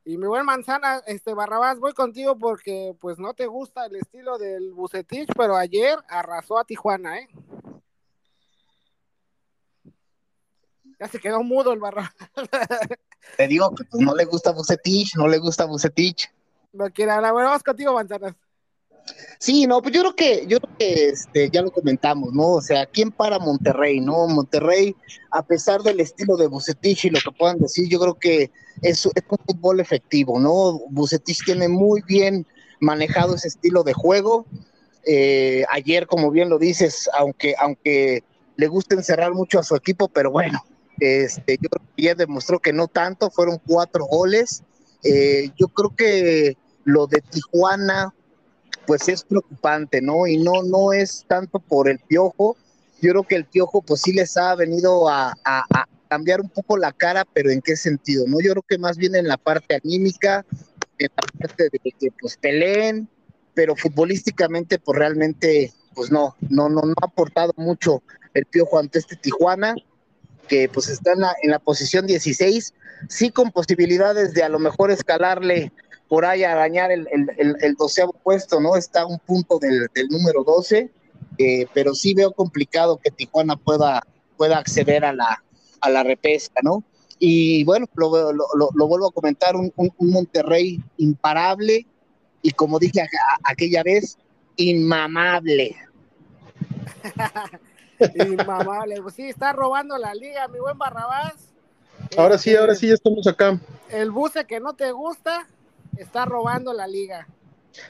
[0.09, 4.39] Y mi buen manzana, este Barrabás, voy contigo porque pues no te gusta el estilo
[4.39, 7.29] del Bucetich, pero ayer arrasó a Tijuana, ¿eh?
[11.01, 12.15] Ya se quedó mudo el Barrabás.
[13.37, 16.33] Te digo que pues, no le gusta Bucetich, no le gusta Bucetich.
[16.73, 17.33] No quiere hablar.
[17.33, 18.37] Bueno, vamos contigo, manzanas.
[19.39, 22.55] Sí, no, pues yo creo que, yo creo que este, ya lo comentamos, ¿no?
[22.55, 24.27] O sea, ¿quién para Monterrey, no?
[24.27, 24.97] Monterrey,
[25.31, 28.51] a pesar del estilo de Bucetich y lo que puedan decir, yo creo que
[28.83, 30.81] es, es un fútbol efectivo, ¿no?
[30.91, 32.47] Bucetich tiene muy bien
[32.81, 34.47] manejado ese estilo de juego.
[35.05, 38.25] Eh, ayer, como bien lo dices, aunque, aunque
[38.57, 40.65] le gusta encerrar mucho a su equipo, pero bueno,
[40.99, 44.63] este, yo creo que ya demostró que no tanto, fueron cuatro goles.
[45.05, 48.15] Eh, yo creo que lo de Tijuana,
[48.87, 50.27] pues es preocupante, ¿no?
[50.27, 52.57] Y no, no es tanto por el piojo.
[53.01, 55.35] Yo creo que el piojo, pues sí les ha venido a,
[56.09, 58.25] cambiar un poco la cara, pero ¿en qué sentido?
[58.29, 58.39] ¿No?
[58.41, 60.47] Yo creo que más bien en la parte anímica,
[60.99, 63.09] en la parte de que pues peleen,
[63.55, 68.03] pero futbolísticamente, pues realmente, pues no, no, no, no ha aportado mucho
[68.35, 69.75] el piojo ante este Tijuana,
[70.47, 71.13] que pues está
[71.43, 72.73] en la posición 16,
[73.09, 75.73] sí con posibilidades de a lo mejor escalarle
[76.09, 78.77] por ahí a arañar el, el, el, el doceavo puesto, ¿no?
[78.77, 80.91] Está a un punto del, del número 12,
[81.39, 84.03] eh, pero sí veo complicado que Tijuana pueda,
[84.37, 85.43] pueda acceder a la,
[85.81, 86.85] a la repesca, ¿no?
[87.19, 91.87] Y bueno, lo, lo, lo, lo vuelvo a comentar, un, un, un, Monterrey imparable
[92.43, 94.19] y como dije a, a, aquella vez,
[94.57, 95.77] inmamable.
[98.15, 101.35] inmamable, pues sí, está robando la liga, mi buen Barrabás.
[102.17, 103.59] Ahora sí, ahora sí, ya estamos acá.
[103.91, 105.49] El buce que no te gusta,
[105.99, 107.27] está robando la liga.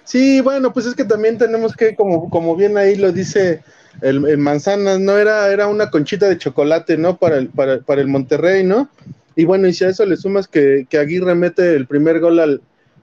[0.05, 3.63] Sí, bueno, pues es que también tenemos que, como, como bien ahí lo dice
[4.01, 5.17] el, Manzanas, ¿no?
[5.17, 7.17] Era, era una conchita de chocolate, ¿no?
[7.17, 8.89] Para el, para, para el Monterrey, ¿no?
[9.37, 12.41] Y bueno, y si a eso le sumas que, que Aguirre mete el primer gol
[12.41, 12.63] al,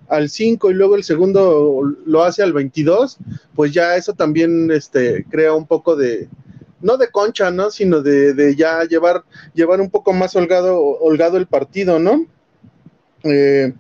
[0.10, 3.18] al 5 y luego el segundo lo hace al 22,
[3.56, 6.28] pues ya eso también este, crea un poco de,
[6.82, 7.72] no de concha, ¿no?
[7.72, 9.24] Sino de, de ya llevar,
[9.54, 12.26] llevar un poco más holgado, holgado el partido, ¿no?
[13.24, 13.74] Eh,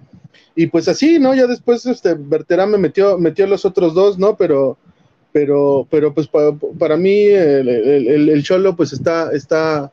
[0.55, 1.33] y pues así, ¿no?
[1.33, 4.35] Ya después este Berterame metió, metió los otros dos, ¿no?
[4.35, 4.77] Pero,
[5.31, 9.91] pero, pero pues para, para mí el, el, el, Cholo pues está, está,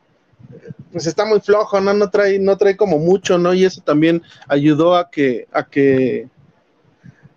[0.91, 1.93] pues está muy flojo, ¿no?
[1.93, 3.53] No trae, no trae como mucho, ¿no?
[3.53, 6.27] Y eso también ayudó a que, a que,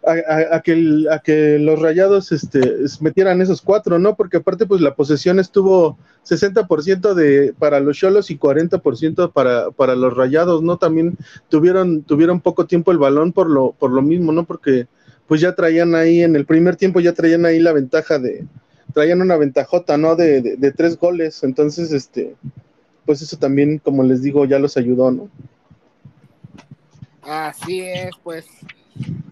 [0.06, 4.16] a, que, el, a que los rayados este, metieran esos cuatro, ¿no?
[4.16, 9.94] Porque aparte, pues la posesión estuvo 60% de, para los cholos y 40% para, para
[9.96, 10.76] los rayados, ¿no?
[10.76, 11.16] También
[11.48, 14.44] tuvieron, tuvieron poco tiempo el balón por lo, por lo mismo, ¿no?
[14.44, 14.86] Porque
[15.26, 18.44] pues ya traían ahí, en el primer tiempo ya traían ahí la ventaja de,
[18.92, 20.16] traían una ventajota, ¿no?
[20.16, 22.34] De, de, de tres goles, entonces, este,
[23.06, 25.30] pues eso también, como les digo, ya los ayudó, ¿no?
[27.22, 28.44] Así es, pues,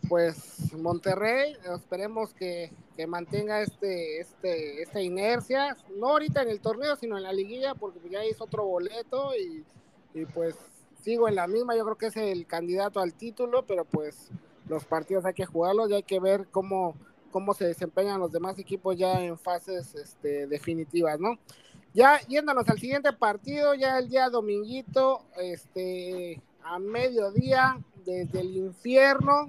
[0.09, 6.97] pues Monterrey, esperemos que, que, mantenga este, este, esta inercia, no ahorita en el torneo,
[6.97, 9.65] sino en la liguilla, porque ya hizo otro boleto y,
[10.15, 10.57] y pues
[11.03, 14.31] sigo en la misma, yo creo que es el candidato al título, pero pues
[14.69, 16.95] los partidos hay que jugarlos y hay que ver cómo,
[17.31, 21.39] cómo se desempeñan los demás equipos ya en fases este, definitivas, ¿no?
[21.95, 29.47] Ya yéndonos al siguiente partido, ya el día dominguito, este, a mediodía, desde el infierno,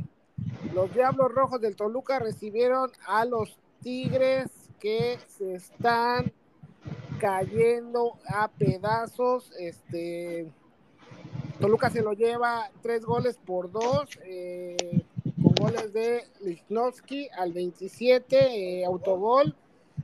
[0.73, 4.49] los Diablos Rojos del Toluca recibieron a los Tigres
[4.79, 6.31] que se están
[7.19, 10.51] cayendo a pedazos, este,
[11.59, 15.05] Toluca se lo lleva tres goles por dos, eh,
[15.41, 19.55] con goles de Lichnowsky al 27, eh, autogol,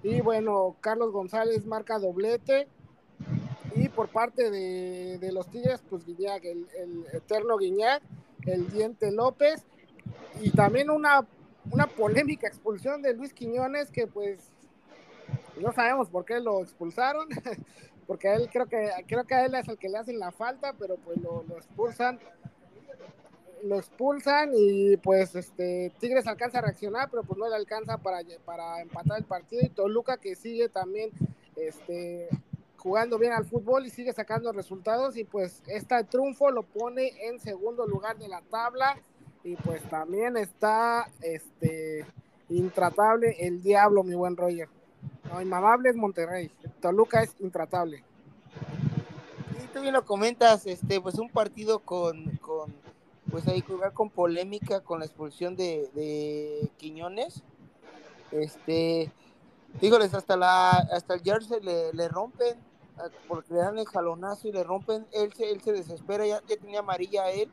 [0.04, 2.68] y bueno, Carlos González marca doblete,
[3.76, 8.02] y por parte de, los Tigres, pues Guiñac, el, el, eterno Guiñac,
[8.46, 9.66] el Diente López,
[10.42, 11.28] y también una,
[11.72, 14.52] una polémica expulsión de Luis Quiñones, que pues
[15.60, 17.28] no sabemos por qué lo expulsaron,
[18.08, 20.32] porque a él creo que creo que a él es el que le hacen la
[20.32, 22.20] falta, pero pues lo, expulsan
[23.64, 28.20] lo expulsan y pues este Tigres alcanza a reaccionar, pero pues no le alcanza para,
[28.46, 31.12] para empatar el partido y Toluca que sigue también
[31.58, 32.30] este
[32.90, 37.40] jugando bien al fútbol y sigue sacando resultados y pues este triunfo lo pone en
[37.40, 38.98] segundo lugar de la tabla
[39.44, 42.08] y pues también está este
[42.50, 44.70] intratable el diablo mi buen Roger.
[45.32, 46.50] No, inmamable es Monterrey.
[46.82, 48.04] Toluca es intratable.
[49.64, 52.74] Y tú bien lo comentas, este, pues un partido con, con
[53.30, 57.44] pues ahí jugar con polémica con la expulsión de, de Quiñones.
[58.32, 59.12] Este,
[59.80, 62.58] dígoles, hasta la, hasta el jersey le, le rompen,
[63.28, 66.58] porque le dan el jalonazo y le rompen, él se, él se desespera, ya, ya
[66.58, 67.52] tenía amarilla él,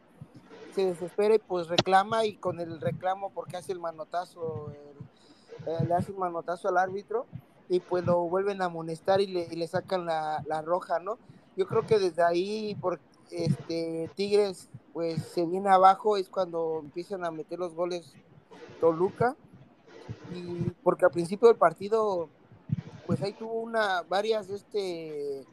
[0.74, 5.94] se desespera y pues reclama y con el reclamo porque hace el manotazo, eh, le
[5.94, 7.26] hace un manotazo al árbitro
[7.68, 11.18] y pues lo vuelven a amonestar y le, le sacan la, la, roja, ¿no?
[11.56, 17.24] Yo creo que desde ahí, por este Tigres, pues se viene abajo, es cuando empiezan
[17.24, 18.14] a meter los goles
[18.80, 19.34] Toluca,
[20.34, 22.28] y porque al principio del partido,
[23.06, 25.44] pues ahí tuvo una, varias, este,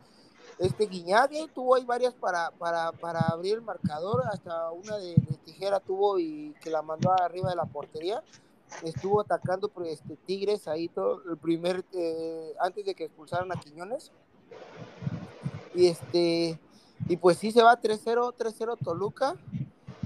[0.60, 5.80] este Guiñade tuvo ahí varias para, para, para abrir el marcador, hasta una de, tijera
[5.80, 8.24] tuvo y que la mandó arriba de la portería,
[8.84, 14.12] estuvo atacando este, Tigres ahí todo el primer, eh, antes de que expulsaran a Quiñones.
[15.76, 16.60] Y este,
[17.08, 19.36] y pues sí se va 3-0, 3-0 Toluca.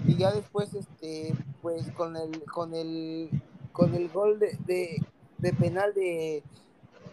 [0.06, 3.30] Y ya después, este, pues con el, con el,
[3.74, 5.02] con el gol de,
[5.38, 6.44] de, penal de,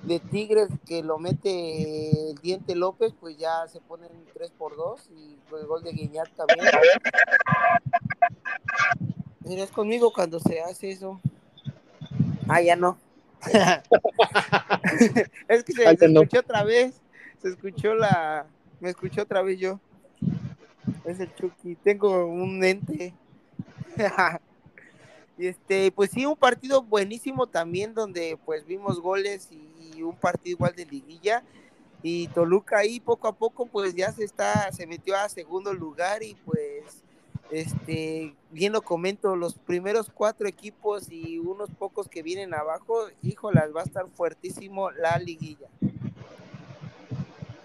[0.07, 5.11] de Tigres que lo mete el Diente López, pues ya se ponen 3 por 2
[5.17, 6.67] y con el gol de Guiñat también.
[9.41, 11.21] Mira, es conmigo cuando se hace eso.
[12.49, 12.99] Ah, ya no.
[15.49, 17.01] es que se, escuchó otra vez.
[17.43, 18.47] Se escuchó la.
[18.81, 19.81] Me escuchó otra vez yo.
[21.05, 21.77] Es el Chucky.
[21.77, 23.15] Tengo un ente.
[25.37, 30.57] y este, pues sí, un partido buenísimo también, donde pues vimos goles y un partido
[30.57, 31.43] igual de liguilla.
[32.03, 36.23] Y Toluca ahí poco a poco, pues ya se está, se metió a segundo lugar
[36.23, 37.03] y pues
[37.51, 43.75] este, bien lo comento, los primeros cuatro equipos y unos pocos que vienen abajo, híjolas,
[43.75, 45.69] va a estar fuertísimo la liguilla.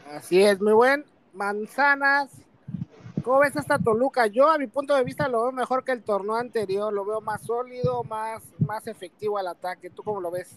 [0.09, 1.05] Así es, muy buen.
[1.33, 2.31] Manzanas,
[3.29, 4.25] ¿cómo ves esta Toluca?
[4.25, 7.21] Yo a mi punto de vista lo veo mejor que el torneo anterior, lo veo
[7.21, 9.91] más sólido, más, más efectivo al ataque.
[9.91, 10.47] ¿Tú cómo lo ves?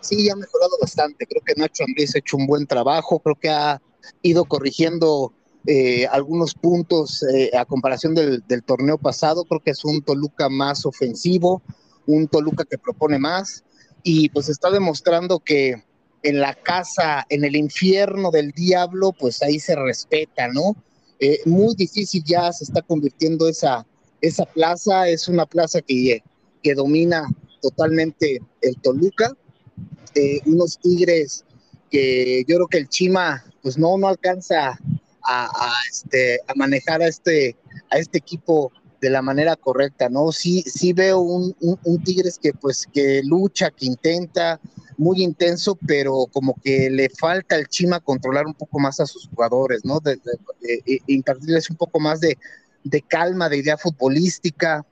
[0.00, 1.26] Sí, ha mejorado bastante.
[1.26, 3.82] Creo que Nacho Ambriz ha hecho un buen trabajo, creo que ha
[4.22, 5.34] ido corrigiendo
[5.66, 9.44] eh, algunos puntos eh, a comparación del, torneo pasado.
[9.44, 11.60] Creo que es un Toluca más ofensivo,
[12.06, 13.64] un Toluca que propone más
[14.02, 15.84] y pues está demostrando que
[16.22, 20.74] en la casa, en el infierno del diablo, pues ahí se respeta, ¿no?
[21.24, 23.86] Eh, muy difícil ya se está convirtiendo esa,
[24.20, 26.20] esa plaza, es una plaza que,
[26.64, 27.28] que domina
[27.60, 29.30] totalmente el Toluca,
[30.46, 31.44] unos Tigres
[31.92, 34.76] que yo creo que el Chima pues no, no alcanza
[35.24, 37.56] a, este, a manejar a este,
[37.88, 40.32] a este equipo de la manera correcta, ¿no?
[40.32, 44.58] Sí, sí veo un, un, Tigres que pues que lucha, que intenta,
[44.96, 49.28] muy intenso, pero como que le falta al Chima controlar un poco más a sus
[49.28, 50.00] jugadores, ¿no?
[50.00, 50.18] De,
[51.06, 52.38] impartirles un poco más de,
[52.84, 54.84] de calma, de idea futbolística,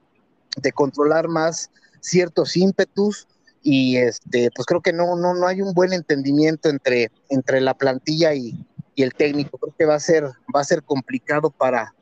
[0.57, 1.71] de controlar más
[2.01, 3.27] ciertos ímpetus
[3.63, 7.75] y este pues creo que no no no hay un buen entendimiento entre entre la
[7.75, 9.59] plantilla y, y el técnico.
[9.59, 10.25] Creo que va a ser,
[10.55, 11.95] va a ser complicado para,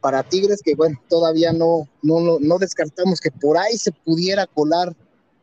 [0.00, 4.94] para Tigres, que bueno, todavía no, no, no descartamos que por ahí se pudiera colar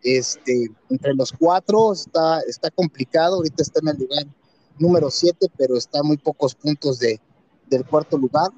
[0.04, 4.28] este, entre los cuatro, está, está complicado, ahorita está en el lugar
[4.78, 7.20] número siete, pero está muy pocos puntos de,
[7.70, 8.51] del cuarto lugar.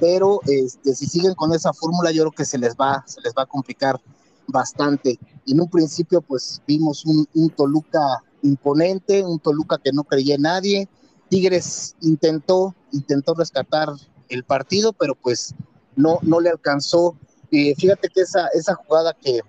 [0.00, 3.32] Pero este, si siguen con esa fórmula, yo creo que se les va, se les
[3.36, 4.00] va a complicar
[4.46, 5.18] bastante.
[5.46, 10.88] En un principio, pues vimos un, un Toluca imponente, un Toluca que no creía nadie,
[11.28, 13.88] Tigres intentó, intentó rescatar
[14.28, 15.54] el partido, pero pues
[15.96, 17.16] no, no le alcanzó.
[17.50, 19.40] Y fíjate que esa, esa jugada que,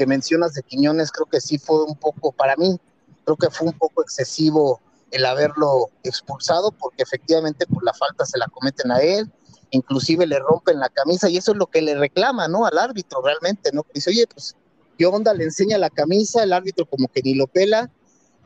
[0.00, 2.80] que mencionas de Quiñones, creo que sí fue un poco, para mí,
[3.26, 4.80] creo que fue un poco excesivo
[5.10, 9.30] el haberlo expulsado, porque efectivamente por pues, la falta se la cometen a él,
[9.72, 12.64] inclusive le rompen la camisa y eso es lo que le reclama, ¿no?
[12.64, 13.84] Al árbitro realmente, ¿no?
[13.92, 14.56] Dice, oye, pues,
[14.96, 15.34] ¿qué onda?
[15.34, 17.90] Le enseña la camisa, el árbitro como que ni lo pela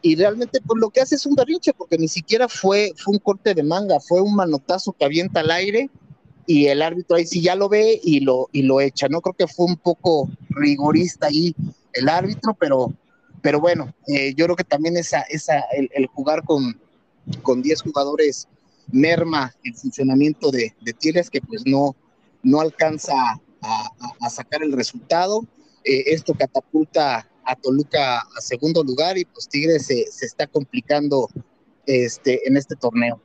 [0.03, 3.21] y realmente pues lo que hace es un berrinche porque ni siquiera fue, fue un
[3.21, 5.89] corte de manga, fue un manotazo que avienta al aire
[6.47, 9.21] y el árbitro ahí sí ya lo ve y lo, y lo echa, ¿no?
[9.21, 11.55] Creo que fue un poco rigorista ahí
[11.93, 12.93] el árbitro, pero,
[13.43, 16.81] pero bueno, eh, yo creo que también esa, esa, el, jugar con,
[17.43, 18.49] con 10 jugadores
[18.91, 21.97] merma el funcionamiento de, de Tigres que pues no,
[22.43, 23.15] no alcanza
[23.63, 25.47] a, sacar el resultado.
[25.85, 31.29] Eh, esto catapulta a Toluca a segundo lugar y pues Tigres se, se está complicando
[31.87, 33.21] este, en este torneo.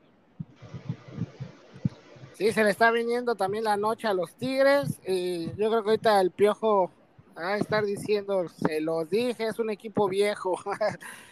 [2.40, 4.98] Sí, se le está viniendo también la noche a los Tigres.
[5.06, 6.90] Y yo creo que ahorita el Piojo
[7.38, 10.58] va a estar diciendo, se los dije, es un equipo viejo.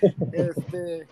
[0.34, 1.08] este,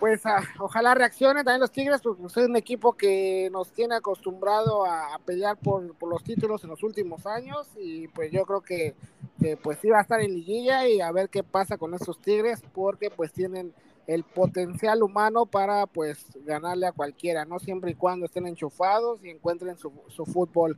[0.00, 4.84] pues ah, ojalá reaccionen también los Tigres, porque es un equipo que nos tiene acostumbrado
[4.84, 7.68] a, pelear por, los títulos en los últimos años.
[7.76, 8.96] Y pues yo creo que,
[9.40, 12.20] que pues sí va a estar en liguilla y a ver qué pasa con esos
[12.20, 13.72] Tigres, porque pues tienen
[14.10, 17.60] el potencial humano para pues ganarle a cualquiera, ¿no?
[17.60, 20.74] Siempre y cuando estén enchufados y encuentren su, su fútbol.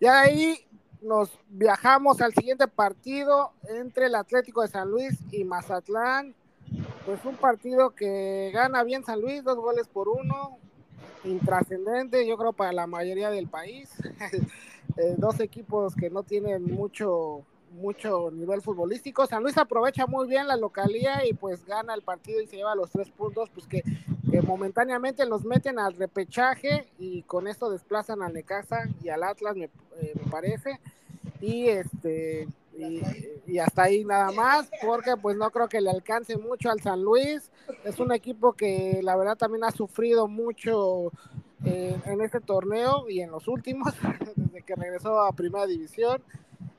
[0.00, 0.56] Y ahí
[1.02, 6.34] nos viajamos al siguiente partido entre el Atlético de San Luis y Mazatlán.
[7.04, 10.56] Pues un partido que gana bien San Luis, dos goles por uno,
[11.24, 13.90] intrascendente, yo creo para la mayoría del país.
[14.96, 19.26] Eh, dos equipos que no tienen mucho mucho nivel futbolístico.
[19.26, 22.74] San Luis aprovecha muy bien la localía y pues gana el partido y se lleva
[22.74, 23.82] los tres puntos, pues que,
[24.46, 29.64] momentáneamente los meten al repechaje y con esto desplazan al Necaxa y al Atlas, me,
[29.64, 30.78] eh, parece.
[31.40, 32.48] Y este
[33.46, 37.02] y, hasta ahí nada más, porque pues no creo que le alcance mucho al San
[37.02, 37.50] Luis.
[37.84, 41.12] Es un equipo que la verdad también ha sufrido mucho
[41.64, 43.92] eh, en este torneo y en los últimos,
[44.36, 46.22] desde que regresó a Primera División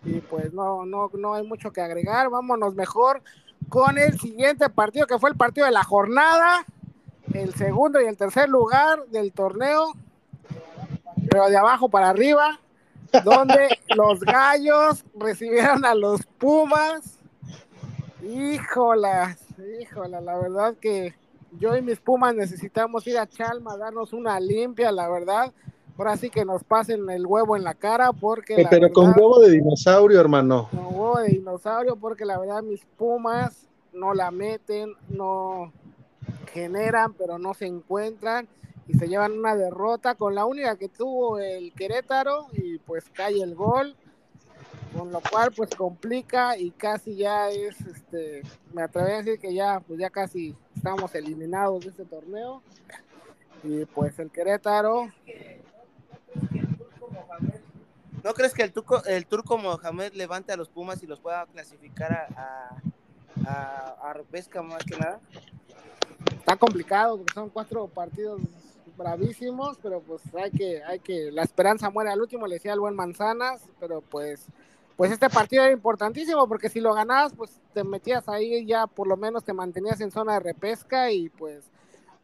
[0.03, 2.29] y pues no, no, no hay mucho que agregar.
[2.29, 3.21] Vámonos mejor
[3.69, 6.65] con el siguiente partido, que fue el partido de la jornada,
[7.33, 9.93] el segundo y el tercer lugar del torneo,
[11.29, 12.59] pero de abajo para arriba,
[13.23, 17.19] donde los gallos recibieron a los Pumas.
[18.23, 19.37] Híjola,
[19.79, 21.15] híjola, la verdad que
[21.59, 25.51] yo y mis Pumas necesitamos ir a Chalma, darnos una limpia, la verdad
[25.97, 28.65] ahora sí que nos pasen el huevo en la cara porque...
[28.69, 30.67] Pero con huevo de dinosaurio, hermano.
[30.71, 35.71] Con huevo de dinosaurio porque la verdad mis Pumas no la meten, no
[36.53, 38.47] generan, pero no se encuentran
[38.87, 43.41] y se llevan una derrota con la única que tuvo el Querétaro y pues cae
[43.41, 43.95] el gol
[44.97, 48.41] con lo cual pues complica y casi ya es este
[48.73, 52.61] me atrevo a decir que ya pues ya casi estamos eliminados de este torneo
[53.63, 55.09] y pues el Querétaro
[58.23, 61.45] ¿No crees que el turco, el turco Mohamed levante a los Pumas y los pueda
[61.47, 62.81] clasificar a,
[63.47, 65.19] a, a, más que nada?
[66.37, 68.41] Está complicado porque son cuatro partidos
[68.95, 72.79] bravísimos, pero pues hay que, hay que, la esperanza muere al último, le decía el
[72.79, 74.45] buen Manzanas, pero pues,
[74.95, 79.07] pues este partido era importantísimo porque si lo ganabas, pues te metías ahí ya por
[79.07, 81.70] lo menos te mantenías en zona de repesca y pues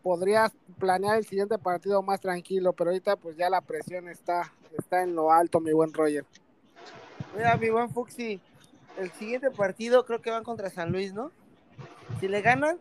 [0.08, 5.04] podrías planear el siguiente partido más tranquilo, pero ahorita pues ya la presión está, está
[5.04, 6.24] en lo alto, mi buen Roger.
[7.36, 8.40] Mira, mi buen Fuxi,
[8.98, 11.34] el siguiente partido creo que van contra San Luis, ¿no?
[12.22, 12.80] Si le ganan,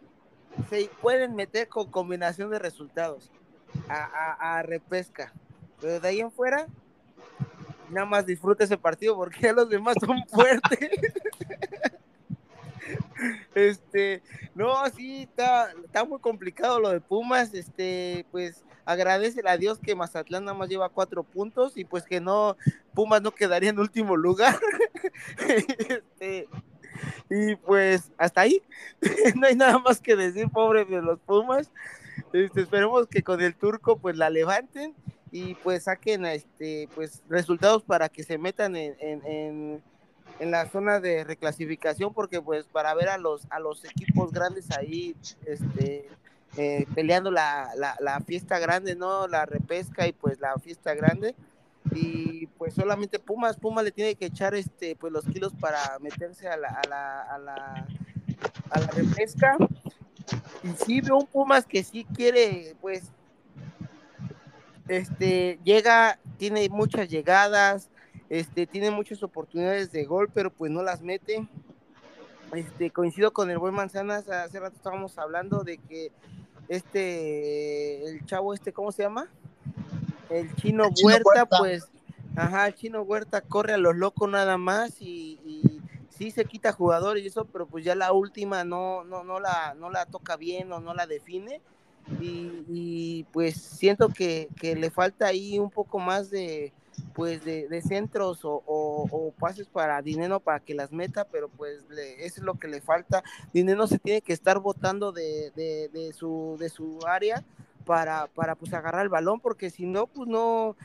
[0.70, 3.32] se pueden meter con combinación de resultados
[3.88, 5.32] a, a repesca.
[5.80, 6.68] Pero de ahí en fuera,
[7.90, 10.90] nada más disfrute ese partido porque los demás son fuertes.
[13.54, 14.22] Este,
[14.54, 17.54] no, sí, está, está muy complicado lo de Pumas.
[17.54, 22.20] Este, pues agradece a Dios que Mazatlán nada más lleva cuatro puntos y pues que
[22.20, 22.56] no,
[22.94, 24.58] Pumas no quedaría en último lugar.
[25.38, 26.48] Este,
[27.30, 28.62] y pues hasta ahí,
[29.36, 31.70] no hay nada más que decir, pobre de los Pumas.
[32.32, 34.94] Este, esperemos que con el turco pues la levanten
[35.30, 39.82] y pues saquen este pues resultados para que se metan en en
[40.40, 45.16] la zona de reclasificación porque pues para ver a los a los equipos grandes ahí
[45.46, 46.08] este
[46.58, 47.70] eh, peleando la,
[48.00, 51.34] la, fiesta grande no la repesca y pues la fiesta grande.
[51.92, 56.48] Y pues solamente Pumas Pumas le tiene que echar este pues los kilos para meterse
[56.48, 57.86] a la a la, a la,
[58.70, 59.56] a la repesca.
[60.62, 63.04] Y sí veo un Pumas que sí quiere pues
[64.88, 67.90] este llega tiene muchas llegadas
[68.28, 71.46] este, tiene muchas oportunidades de gol, pero pues no las mete.
[72.52, 76.12] Este, coincido con el buen Manzanas, hace rato estábamos hablando de que
[76.68, 79.28] este, el chavo este, ¿cómo se llama?
[80.30, 81.88] el chino, Huerta, pues,
[82.34, 85.80] ajá, el chino Huerta corre a los locos nada más y, y
[86.16, 89.74] sí se quita jugador y eso, pero pues ya la última no, no, no, la,
[89.74, 91.60] no la toca bien o no la define.
[92.20, 96.72] Y, pues siento que, le falta ahí un poco más de
[97.16, 101.82] pues de, centros o, pases para Dinero para que las meta, pero pues
[102.18, 103.24] eso es lo que le falta.
[103.54, 107.42] Dinero se tiene que estar botando de, de, su, de su área
[107.86, 110.76] para, para pues agarrar el balón, porque si no, pues no,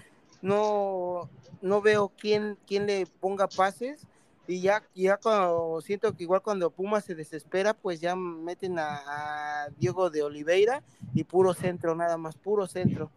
[0.42, 1.30] no,
[1.62, 4.08] no veo quién, quién le ponga pases
[4.48, 9.68] y ya, ya cuando siento que igual cuando Puma se desespera, pues ya meten a,
[9.78, 10.82] Diego de Oliveira
[11.14, 13.12] y puro centro, nada más, puro centro.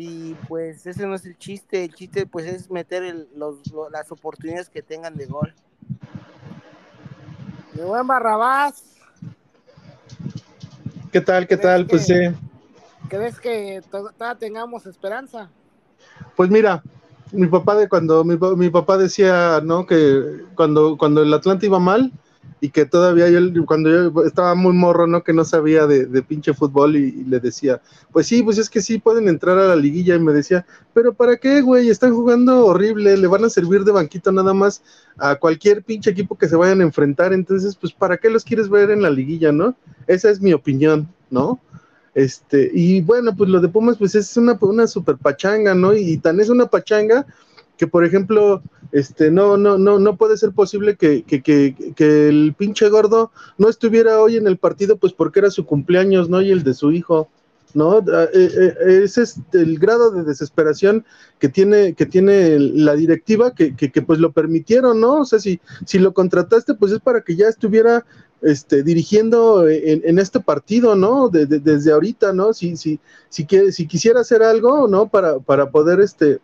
[0.00, 3.26] Y pues ese no es el chiste, el chiste pues es meter
[3.90, 5.52] las oportunidades que tengan de gol.
[7.74, 8.84] Mi buen Barrabás.
[11.10, 11.48] ¿Qué tal?
[11.48, 11.84] ¿Qué tal?
[11.88, 12.14] pues sí.
[13.08, 15.50] ¿Crees que todavía tengamos esperanza?
[16.36, 16.80] Pues mira,
[17.32, 21.80] mi papá de cuando mi, mi, papá decía no que cuando cuando el Atlante iba
[21.80, 22.12] mal
[22.60, 26.54] y que todavía yo cuando yo estaba muy morro no que no sabía de, pinche
[26.54, 27.80] fútbol y, le decía
[28.12, 31.12] pues sí pues es que sí pueden entrar a la liguilla y me decía pero
[31.12, 34.82] para qué güey están jugando horrible le van a servir de banquito nada más
[35.18, 38.68] a cualquier pinche equipo que se vayan a enfrentar entonces pues para qué los quieres
[38.68, 39.76] ver en la liguilla no
[40.06, 41.60] esa es mi opinión no
[42.14, 45.94] este, y bueno, pues lo de Pumas, pues es una, una super pachanga, ¿no?
[45.94, 47.24] Y, tan es una pachanga
[47.78, 48.62] que, por ejemplo,
[48.92, 53.30] este, no, no, no, no puede ser posible que, que, que, que, el pinche gordo
[53.56, 56.42] no estuviera hoy en el partido, pues porque era su cumpleaños, ¿no?
[56.42, 57.28] Y el de su hijo,
[57.74, 58.04] ¿no?
[58.12, 61.06] Ah, eh, eh, ese es el grado de desesperación
[61.38, 65.20] que tiene, que tiene la directiva, que, que, que, pues lo permitieron, ¿no?
[65.20, 68.04] O sea, si, si lo contrataste, pues es para que ya estuviera
[68.42, 71.28] este, dirigiendo en, este partido, ¿no?
[71.28, 72.52] desde ahorita, ¿no?
[72.52, 75.08] Si, si, si, si quisiera hacer algo, ¿no?
[75.08, 76.38] Para, para poder este,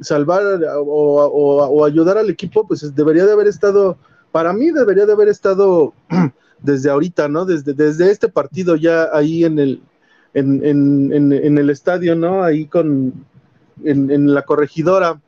[0.00, 0.42] salvar
[0.78, 3.96] o, ayudar al equipo, pues debería de haber estado,
[4.32, 5.94] para mí debería de haber estado
[6.60, 7.44] desde ahorita, ¿no?
[7.44, 9.82] Desde, desde este partido ya ahí en el,
[10.34, 12.42] en, en, en el estadio, ¿no?
[12.42, 13.12] Ahí con,
[13.82, 15.20] en, la corregidora.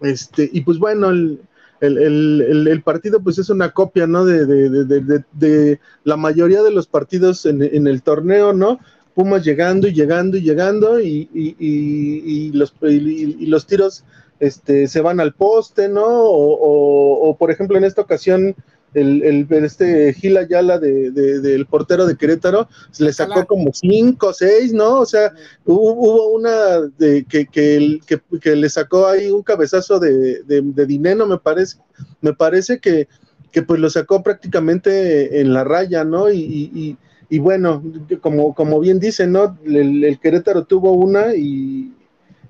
[0.00, 1.40] Este, y pues bueno, el,
[1.80, 4.24] el, el, partido pues es una copia, ¿no?
[4.24, 8.80] De, de, la mayoría de los partidos en, el torneo, ¿no?
[9.14, 14.04] Pumas llegando y llegando y llegando y, y, y, los, y, los tiros
[14.40, 16.04] este, se van al poste, ¿no?
[16.04, 18.56] O, o, por ejemplo en esta ocasión
[18.94, 24.32] el, el este Gil Ayala de, del portero de Querétaro le sacó como cinco o
[24.32, 25.00] seis, ¿no?
[25.00, 25.32] O sea,
[25.64, 28.00] hubo, una de que, que,
[28.40, 31.78] que, le sacó ahí un cabezazo de, de, dinero, me parece,
[32.20, 33.08] me parece que,
[33.50, 36.30] que pues lo sacó prácticamente en la raya, ¿no?
[36.30, 36.96] Y, y,
[37.28, 37.82] y bueno,
[38.20, 39.58] como, como bien dice, ¿no?
[39.64, 41.92] El, el Querétaro tuvo una y,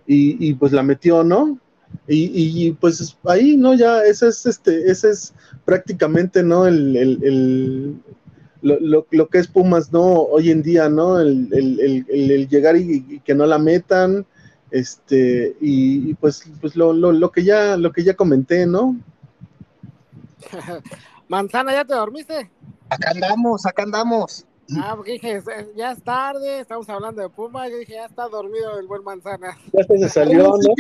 [0.07, 1.59] y, pues la metió, ¿no?
[2.09, 3.75] Y, y, pues ahí, ¿no?
[3.75, 5.33] Ya ese es, este, ese es
[5.65, 6.67] prácticamente, ¿no?
[6.67, 7.97] El, el, el
[8.63, 10.03] lo, lo, que es Pumas, ¿no?
[10.03, 11.21] Hoy en día, ¿no?
[11.21, 14.27] El, el llegar y, que no la metan,
[14.71, 18.97] este, y, pues, pues lo, lo, lo, que ya, lo que ya comenté, ¿no?
[21.29, 22.51] Manzana, ¿ya te dormiste?
[22.89, 24.45] Acá andamos, acá andamos.
[24.79, 25.43] Ah, porque dije,
[25.77, 29.59] ya es tarde, estamos hablando de Pumas, yo dije, ya está dormido el buen Manzana.
[29.73, 30.75] Ya se salió, ¿no?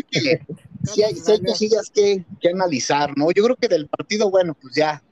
[0.84, 1.14] sí hay,
[1.44, 3.30] cosillas que, que, analizar, ¿no?
[3.32, 5.02] Yo creo que del partido, bueno, pues ya,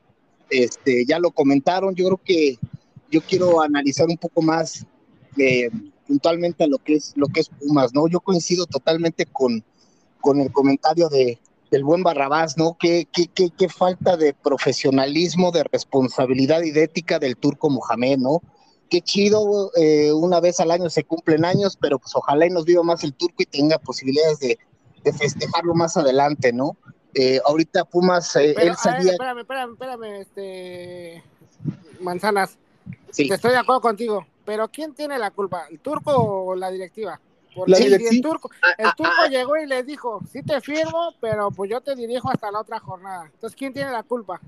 [0.50, 2.58] este, ya lo comentaron, yo creo que
[3.10, 4.86] yo quiero analizar un poco más
[5.36, 5.70] eh,
[6.06, 8.08] puntualmente a lo que es lo que es Pumas, ¿no?
[8.08, 9.62] Yo coincido totalmente con,
[10.20, 11.38] con el comentario de,
[11.70, 12.76] del buen Barrabás, ¿no?
[12.78, 18.18] Qué, qué, qué, qué falta de profesionalismo, de responsabilidad y de ética del turco Mohamed,
[18.18, 18.42] ¿no?
[18.92, 22.66] Qué chido, eh, una vez al año se cumplen años, pero pues ojalá y nos
[22.66, 24.58] viva más el turco y tenga posibilidades de,
[25.02, 26.76] de festejarlo más adelante, ¿no?
[27.14, 29.12] Eh, ahorita Pumas, eh, él sabía...
[29.12, 31.24] espérame, espérame, espérame, este...
[32.02, 32.58] Manzanas.
[33.10, 33.30] Sí.
[33.32, 35.68] Estoy de acuerdo contigo, pero ¿quién tiene la culpa?
[35.70, 37.18] ¿El turco o la directiva?
[37.54, 41.80] Porque el turco, el turco llegó y le dijo, sí te firmo, pero pues yo
[41.80, 43.30] te dirijo hasta la otra jornada.
[43.32, 44.38] Entonces, ¿quién tiene la culpa?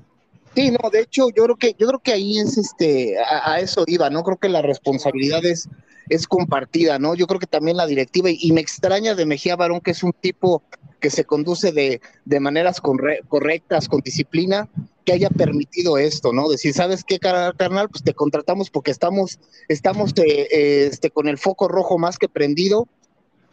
[0.54, 3.84] Sí, no, de hecho, yo creo que, yo creo que ahí es este, a, eso
[3.86, 4.22] iba, ¿no?
[4.22, 5.68] Creo que la responsabilidad es,
[6.08, 7.14] es compartida, ¿no?
[7.14, 10.12] Yo creo que también la directiva, y, me extraña de Mejía Barón, que es un
[10.12, 10.62] tipo
[11.00, 14.68] que se conduce de, de maneras correctas, con disciplina,
[15.04, 16.48] que haya permitido esto, ¿no?
[16.48, 17.88] Decir, ¿sabes qué, carnal?
[17.88, 22.86] Pues te contratamos porque estamos, estamos eh, este, con el foco rojo más que prendido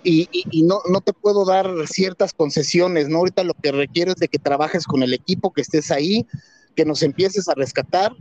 [0.03, 3.17] y, y, no, no te puedo dar ciertas concesiones, ¿no?
[3.17, 6.25] Ahorita lo que requiero es de que trabajes con el equipo, que estés ahí,
[6.75, 8.13] que nos empieces a rescatar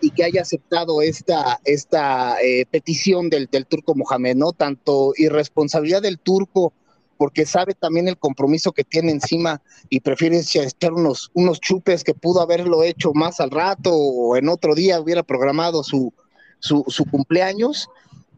[0.00, 4.52] y que haya aceptado esta, esta eh, petición del, del turco Mohamed, ¿no?
[4.52, 6.72] Tanto irresponsabilidad del turco
[7.16, 12.14] porque sabe también el compromiso que tiene encima y prefiere echar unos, unos chupes que
[12.14, 16.12] pudo haberlo hecho más al rato o en otro día hubiera programado su,
[16.58, 17.88] su, cumpleaños.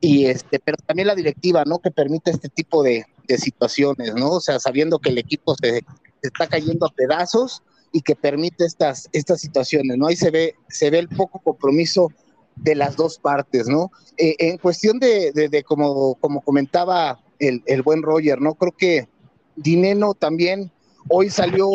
[0.00, 1.78] Y este, pero también la directiva, ¿no?
[1.78, 4.32] Que permite este tipo de, de situaciones, ¿no?
[4.32, 5.82] O sea, sabiendo que el equipo se,
[6.22, 7.62] está cayendo a pedazos
[7.96, 10.06] y que permite estas, estas situaciones, ¿no?
[10.06, 12.12] Ahí se ve, se ve el poco compromiso
[12.54, 13.90] de las dos partes, ¿no?
[14.18, 18.54] Eh, en cuestión de, de, como, como comentaba el, el, buen Roger, ¿no?
[18.54, 19.08] Creo que
[19.56, 20.70] Dineno también
[21.08, 21.70] hoy salió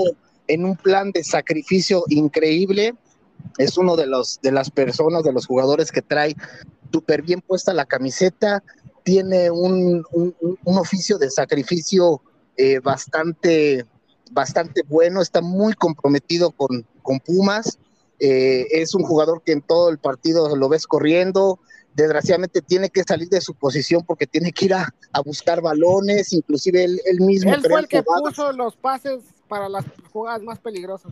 [0.48, 2.94] en un plan de sacrificio increíble,
[3.58, 6.36] es uno de, los, de las personas, de los jugadores que trae
[6.92, 8.62] súper bien puesta la camiseta,
[9.04, 12.22] tiene un, un, un oficio de sacrificio
[12.58, 13.88] eh, bastante,
[14.32, 17.78] bastante bueno, está muy comprometido con, con Pumas,
[18.20, 21.60] eh, es un jugador que en todo el partido lo ves corriendo,
[21.96, 26.32] desgraciadamente tiene que salir de su posición porque tiene que ir a, a buscar balones,
[26.32, 27.54] inclusive él, él mismo.
[27.54, 28.36] Él fue el que jugadas.
[28.36, 31.12] puso los pases para las jugadas más peligrosas.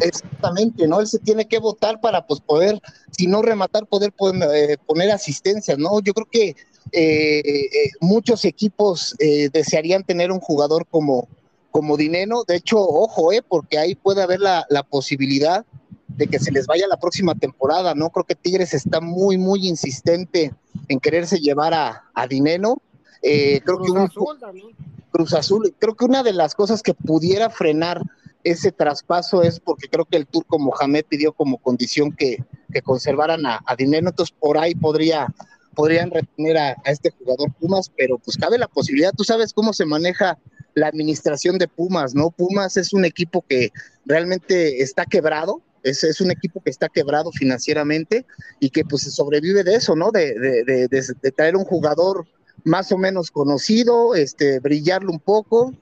[0.00, 1.00] Exactamente, ¿no?
[1.00, 2.80] Él se tiene que votar para pues poder,
[3.10, 6.00] si no rematar, poder, poder eh, poner asistencias, ¿no?
[6.00, 6.56] Yo creo que
[6.92, 11.28] eh, muchos equipos desearían tener un jugador como,
[11.74, 15.66] como Dineno, de hecho, ojo, eh, porque ahí puede haber la, la posibilidad
[16.06, 18.10] de que se les vaya la próxima temporada, ¿no?
[18.10, 20.54] Creo que Tigres está muy, muy insistente
[20.86, 22.80] en quererse llevar a, a Dineno.
[23.22, 24.68] Eh, creo Cruz que un, Azul también.
[25.10, 28.02] Cruz Azul, creo que una de las cosas que pudiera frenar
[28.44, 33.46] ese traspaso es porque creo que el turco Mohamed pidió como condición que, que conservaran
[33.46, 35.26] a, a, Dineno, entonces por ahí podría,
[35.74, 39.72] podrían retener a, a, este jugador Pumas, pero pues cabe la posibilidad, tú sabes cómo
[39.72, 40.38] se maneja
[40.74, 42.30] la administración de Pumas, ¿no?
[42.30, 43.70] Pumas es un equipo que
[44.04, 48.26] realmente está quebrado, es, es, un equipo que está quebrado financieramente
[48.58, 50.10] y que pues sobrevive de eso, ¿no?
[50.10, 52.26] De, de, de, de, traer un jugador
[52.64, 55.72] más o menos conocido, este, brillarlo un poco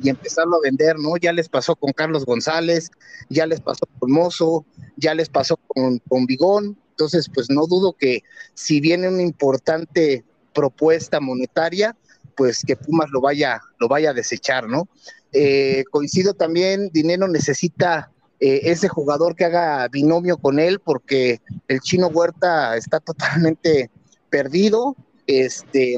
[0.00, 1.16] y empezarlo a vender, ¿no?
[1.16, 2.90] Ya les pasó con Carlos González,
[3.28, 4.64] ya les pasó con Mozo,
[4.96, 8.22] ya les pasó con, con Bigón, entonces pues no dudo que
[8.54, 11.96] si viene una importante propuesta monetaria,
[12.40, 14.88] pues que Pumas lo vaya, lo vaya a desechar, ¿no?
[15.30, 18.10] Eh, coincido también, Dinero necesita
[18.40, 23.90] eh, ese jugador que haga binomio con él, porque el chino Huerta está totalmente
[24.30, 24.96] perdido.
[25.26, 25.96] Este,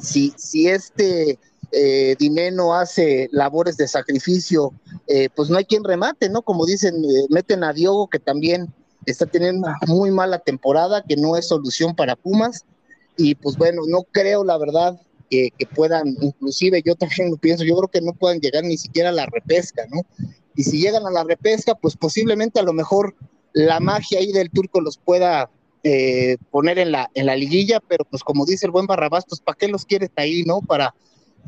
[0.00, 1.38] si, si este
[1.72, 4.72] eh, Dineno hace labores de sacrificio,
[5.06, 6.40] eh, pues no hay quien remate, ¿no?
[6.40, 8.72] Como dicen, eh, meten a Diogo, que también
[9.04, 12.64] está teniendo una muy mala temporada, que no es solución para Pumas.
[13.18, 14.98] Y pues bueno, no creo, la verdad,
[15.30, 19.10] que, puedan, inclusive yo también lo pienso, yo creo que no puedan llegar ni siquiera
[19.10, 20.02] a la repesca, ¿no?
[20.54, 23.14] Y si llegan a la repesca, pues posiblemente a lo mejor
[23.52, 25.50] la magia ahí del turco los pueda
[25.82, 29.40] eh, poner en la, en la liguilla, pero pues como dice el buen Barrabás, pues
[29.40, 30.60] ¿para qué los quieres ahí, no?
[30.60, 30.94] Para,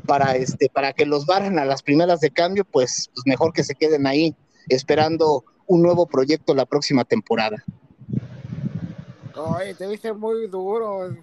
[0.05, 3.63] para, este, para que los barren a las primeras de cambio, pues, pues mejor que
[3.63, 4.35] se queden ahí
[4.67, 7.63] esperando un nuevo proyecto la próxima temporada.
[9.35, 11.15] Oye, te viste muy duro,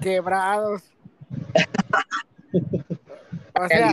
[0.00, 0.82] quebrados.
[3.54, 3.92] o sea,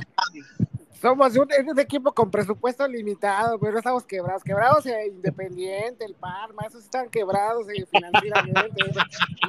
[1.02, 4.44] somos un, un, equipo con presupuesto limitado, pero estamos quebrados.
[4.44, 8.84] Quebrados eh, Independiente, el Parma, esos están quebrados eh, financieramente.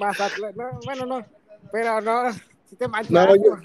[0.01, 0.19] más
[0.57, 1.27] no, bueno, no,
[1.71, 2.33] pero no,
[2.69, 3.11] si te manchas.
[3.11, 3.59] No, yo,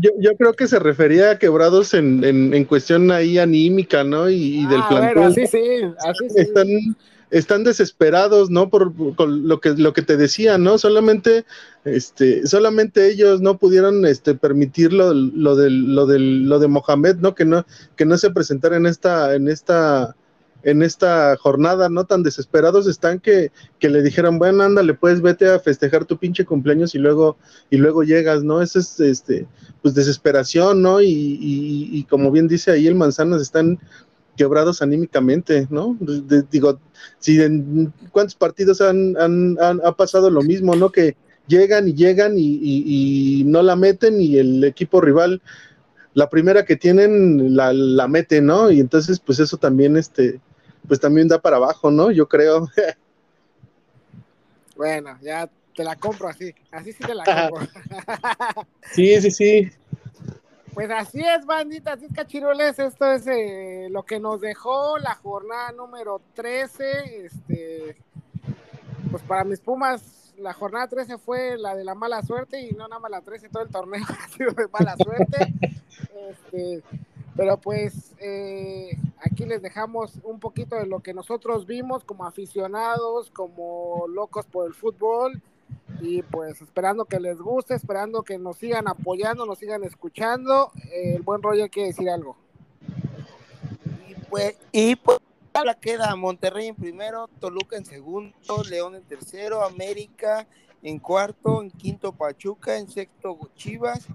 [0.00, 4.28] yo, yo, creo que se refería a quebrados en, en, en cuestión ahí anímica, ¿no?
[4.28, 5.14] Y, y del ah, plantel.
[5.14, 5.58] Bueno, así sí,
[6.04, 6.40] así sí.
[6.40, 6.66] Están,
[7.30, 8.70] están desesperados, ¿no?
[8.70, 8.92] Por,
[9.28, 10.78] lo que lo que te decía, ¿no?
[10.78, 11.44] Solamente
[11.84, 17.16] este solamente ellos no pudieron este permitir lo, lo del lo del lo de Mohamed,
[17.16, 17.34] ¿no?
[17.34, 20.16] Que no que no se presentara en esta en esta
[20.62, 22.04] en esta jornada, ¿no?
[22.04, 26.44] Tan desesperados están que, que le dijeron, bueno, ándale, pues vete a festejar tu pinche
[26.44, 27.36] cumpleaños y luego,
[27.70, 28.60] y luego llegas, ¿no?
[28.60, 29.46] Esa es, este,
[29.82, 31.00] pues desesperación, ¿no?
[31.00, 33.78] Y, y, y como bien dice ahí el Manzanas, están
[34.38, 35.96] quebrados anímicamente, ¿no?
[36.00, 36.78] De, digo,
[37.18, 40.90] si en cuántos partidos han, han, han, ha pasado lo mismo, ¿no?
[40.90, 41.16] Que
[41.48, 45.42] llegan y llegan y, y, y, no la meten y el equipo rival,
[46.14, 48.70] la primera que tienen la, la mete, ¿no?
[48.70, 50.40] Y entonces, pues eso también, este,
[50.86, 52.12] pues también da para abajo, ¿no?
[52.12, 52.68] Yo creo.
[54.76, 57.68] bueno, ya te la compro así, así sí te la compro.
[58.92, 59.70] sí, sí, sí.
[60.78, 62.78] Pues así es, bandita, así es, cachiroles.
[62.78, 67.24] Esto es eh, lo que nos dejó la jornada número 13.
[67.26, 67.96] Este,
[69.10, 72.86] pues para mis Pumas, la jornada 13 fue la de la mala suerte y no
[72.86, 75.52] nada más la 13, todo el torneo ha sido de mala suerte.
[76.30, 76.84] este,
[77.34, 83.32] pero pues eh, aquí les dejamos un poquito de lo que nosotros vimos como aficionados,
[83.32, 85.42] como locos por el fútbol.
[86.00, 90.70] Y pues esperando que les guste, esperando que nos sigan apoyando, nos sigan escuchando.
[90.92, 92.36] Eh, el buen Roger quiere decir algo.
[94.08, 95.18] Y pues, y pues
[95.64, 98.32] la queda Monterrey en primero, Toluca en segundo,
[98.68, 100.46] León en tercero, América
[100.82, 104.06] en cuarto, en quinto Pachuca, en sexto Chivas,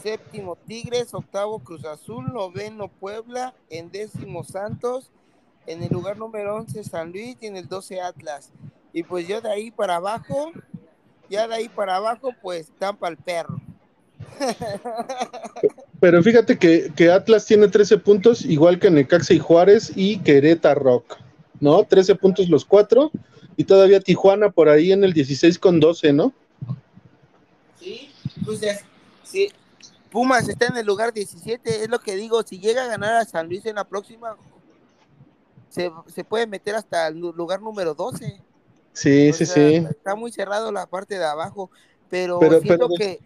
[0.00, 5.10] séptimo Tigres, octavo Cruz Azul, noveno Puebla, en décimo Santos,
[5.66, 8.50] en el lugar número 11 San Luis y en el 12 Atlas.
[8.92, 10.52] Y pues ya de ahí para abajo,
[11.28, 13.60] ya de ahí para abajo, pues tampa el perro.
[16.00, 21.16] Pero fíjate que, Atlas tiene 13 puntos, igual que Necaxa y Juárez y Querétaro Rock,
[21.60, 21.84] ¿no?
[21.84, 23.10] 13 puntos los cuatro,
[23.56, 26.32] y todavía Tijuana por ahí en el 16 con 12, ¿no?
[27.80, 28.10] Sí,
[28.44, 28.60] pues
[29.24, 29.50] sí.
[30.10, 33.24] Pumas está en el lugar 17, es lo que digo, si llega a ganar a
[33.24, 34.36] San Luis en la próxima,
[35.70, 35.90] se,
[36.24, 38.40] puede meter hasta el lugar número 12.
[38.92, 39.74] Sí, sí, sí.
[39.88, 41.70] Está muy cerrado la parte de abajo,
[42.10, 43.20] pero, siento que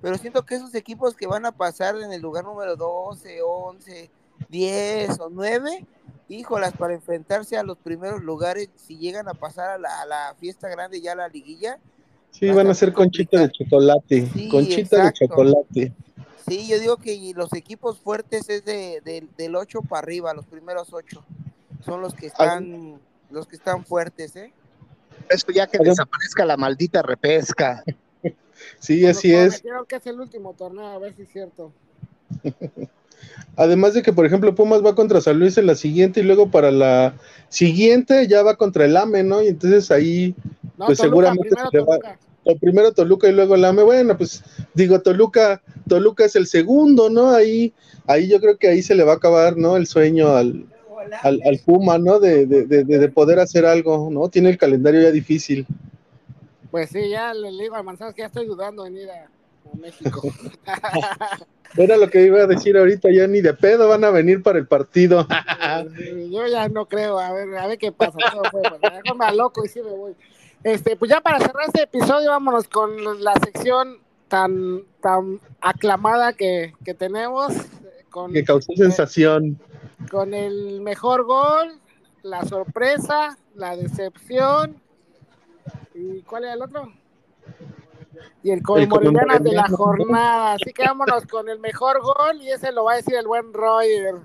[0.00, 4.10] pero siento que esos equipos que van a pasar en el lugar número 12, 11,
[4.48, 5.86] 10 o 9,
[6.28, 11.00] híjolas, para enfrentarse a los primeros lugares, si llegan a pasar a la, fiesta grande,
[11.00, 11.78] ya a la liguilla.
[12.30, 15.92] Sí, van a ser conchita de chocolate, conchita de chocolate.
[16.46, 19.00] Sí, yo digo que los equipos fuertes es de,
[19.36, 21.24] del 8 para arriba, los primeros 8.
[21.84, 24.52] Son los que están, los que están fuertes, ¿eh?
[25.28, 27.82] Esto ya que desaparezca la maldita repesca.
[28.78, 29.60] Sí, así es.
[29.60, 31.72] Creo que es el último torneo, a ver si es cierto.
[33.56, 36.50] Además de que, por ejemplo, Pumas va contra San Luis en la siguiente y luego
[36.50, 37.14] para la
[37.48, 39.42] siguiente ya va contra el AME, ¿no?
[39.42, 40.34] Y entonces ahí,
[40.76, 42.18] pues seguramente primero va.
[42.48, 43.82] O primero Toluca y luego el AME.
[43.82, 44.44] Bueno, pues
[44.74, 47.30] digo, Toluca, Toluca es el segundo, ¿no?
[47.30, 47.72] Ahí,
[48.06, 49.76] ahí yo creo que ahí se le va a acabar, ¿no?
[49.76, 50.66] El sueño al,
[51.22, 52.18] al, al Puma, ¿no?
[52.18, 54.28] De, de, de, de poder hacer algo, ¿no?
[54.28, 55.66] Tiene el calendario ya difícil.
[56.70, 59.28] Pues sí, ya le digo a Manzanas que ya estoy dudando en ir a,
[59.78, 60.22] México.
[61.76, 64.58] Era lo que iba a decir ahorita, ya ni de pedo van a venir para
[64.58, 65.26] el partido.
[66.30, 68.18] Yo ya no creo, a ver, a ver qué pasa.
[68.82, 70.14] Déjame a loco y sí me voy.
[70.62, 76.74] Este, pues ya para cerrar este episodio, vámonos con la sección tan, tan aclamada que,
[76.84, 77.52] que tenemos.
[78.10, 79.58] Con, que causó sensación.
[80.10, 81.80] Con el mejor gol,
[82.22, 84.80] la sorpresa, la decepción
[85.96, 86.92] ¿Y cuál era el otro?
[88.42, 90.52] Y el colmoridiano de la jornada.
[90.52, 93.52] Así que vámonos con el mejor gol y ese lo va a decir el buen
[93.52, 94.16] Roger.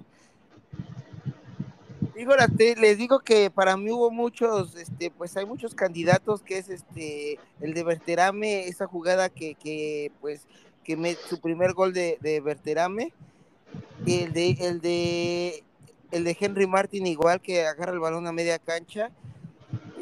[2.13, 6.69] Fíjate, les digo que para mí hubo muchos, este, pues hay muchos candidatos que es
[6.69, 10.45] este, el de Verterame, esa jugada que, que pues,
[10.83, 12.41] que me, su primer gol de, de
[14.05, 15.63] Verterame, el de, el de,
[16.11, 19.11] el de Henry Martin igual que agarra el balón a media cancha,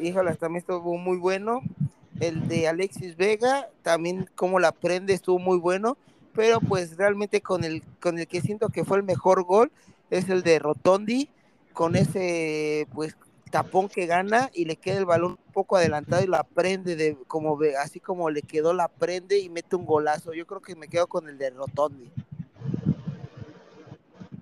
[0.00, 1.62] híjole, también estuvo muy bueno.
[2.18, 5.96] El de Alexis Vega, también como la prende, estuvo muy bueno.
[6.34, 9.72] Pero pues realmente con el, con el que siento que fue el mejor gol
[10.10, 11.28] es el de Rotondi,
[11.72, 13.16] con ese pues
[13.50, 17.16] tapón que gana y le queda el balón un poco adelantado y la prende de
[17.26, 20.34] como así como le quedó la prende y mete un golazo.
[20.34, 22.12] Yo creo que me quedo con el de Rotondi.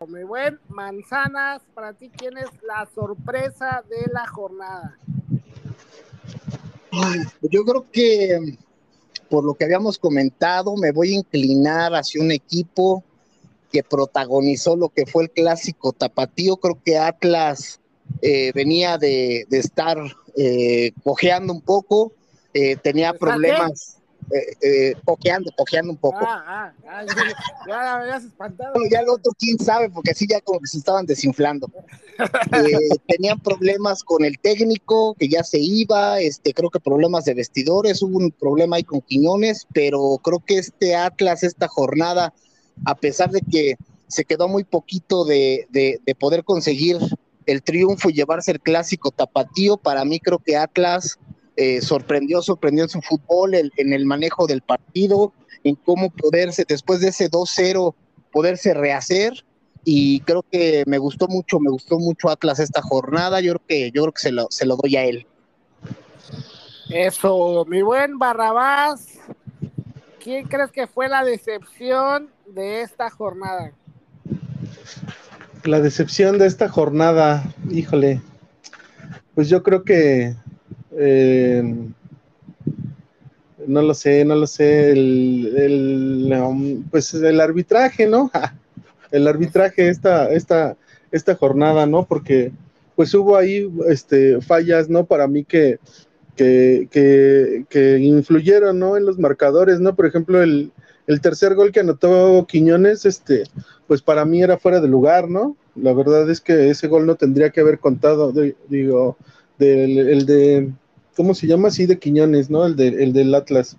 [0.07, 4.97] Muy buen Manzanas, para ti, ¿quién es la sorpresa de la jornada?
[7.43, 8.59] Yo creo que
[9.29, 13.05] por lo que habíamos comentado, me voy a inclinar hacia un equipo
[13.71, 16.57] que protagonizó lo que fue el clásico tapatío.
[16.57, 17.81] Creo que Atlas
[18.23, 19.99] eh, venía de, estar
[20.37, 22.13] eh, cojeando un poco,
[22.55, 23.98] eh, tenía problemas
[24.31, 24.95] eh, eh,
[25.85, 26.19] un poco.
[26.21, 27.05] Ah, ah,
[27.67, 28.75] ya, ya espantado.
[28.91, 31.71] ya el otro, quién sabe, porque así ya como que se estaban desinflando.
[32.19, 37.35] Eh, tenían problemas con el técnico, que ya se iba, este, creo que problemas de
[37.35, 42.35] vestidores, hubo un problema ahí con Quiñones, pero creo que este Atlas, esta jornada,
[42.85, 43.77] a pesar de que
[44.09, 46.99] se quedó muy poquito de, de, de poder conseguir
[47.47, 51.21] el triunfo y llevarse el clásico tapatío, para mí creo que Atlas
[51.61, 55.33] eh, sorprendió, sorprendió en su fútbol, en el manejo del partido,
[55.65, 57.97] en cómo poderse, después de ese 2-0,
[58.31, 59.45] poderse rehacer.
[59.83, 63.41] Y creo que me gustó mucho, me gustó mucho Atlas esta jornada.
[63.41, 65.27] Yo creo que, yo creo que se lo, se lo doy a él.
[66.91, 69.19] Eso, mi buen Barrabás.
[70.23, 73.73] ¿Quién crees que fue la decepción de esta jornada?
[75.65, 78.21] La decepción de esta jornada, híjole.
[79.35, 80.37] Pues yo creo que
[80.99, 81.63] eh,
[83.67, 88.31] no lo sé, no lo sé, el, um, pues el arbitraje, ¿no?
[89.11, 90.77] El arbitraje esta, esta,
[91.11, 92.05] esta jornada, ¿no?
[92.05, 92.53] Porque
[92.95, 95.07] pues hubo ahí este, fallas, ¿no?
[95.07, 95.79] Para mí que,
[96.37, 98.99] que, que, que influyeron, ¿no?
[98.99, 99.95] En los marcadores, ¿no?
[99.95, 100.73] Por ejemplo, el,
[101.07, 103.45] el tercer gol que anotó Quiñones, este,
[103.87, 105.57] pues para mí era fuera de lugar, ¿no?
[105.75, 108.31] La verdad es que ese gol no tendría que haber contado,
[108.69, 109.17] digo,
[109.59, 110.71] del, el de,
[111.19, 111.73] ¿cómo se llama?
[111.73, 112.65] Sí, de Quiñones, ¿no?
[112.65, 113.77] El, de, el del Atlas.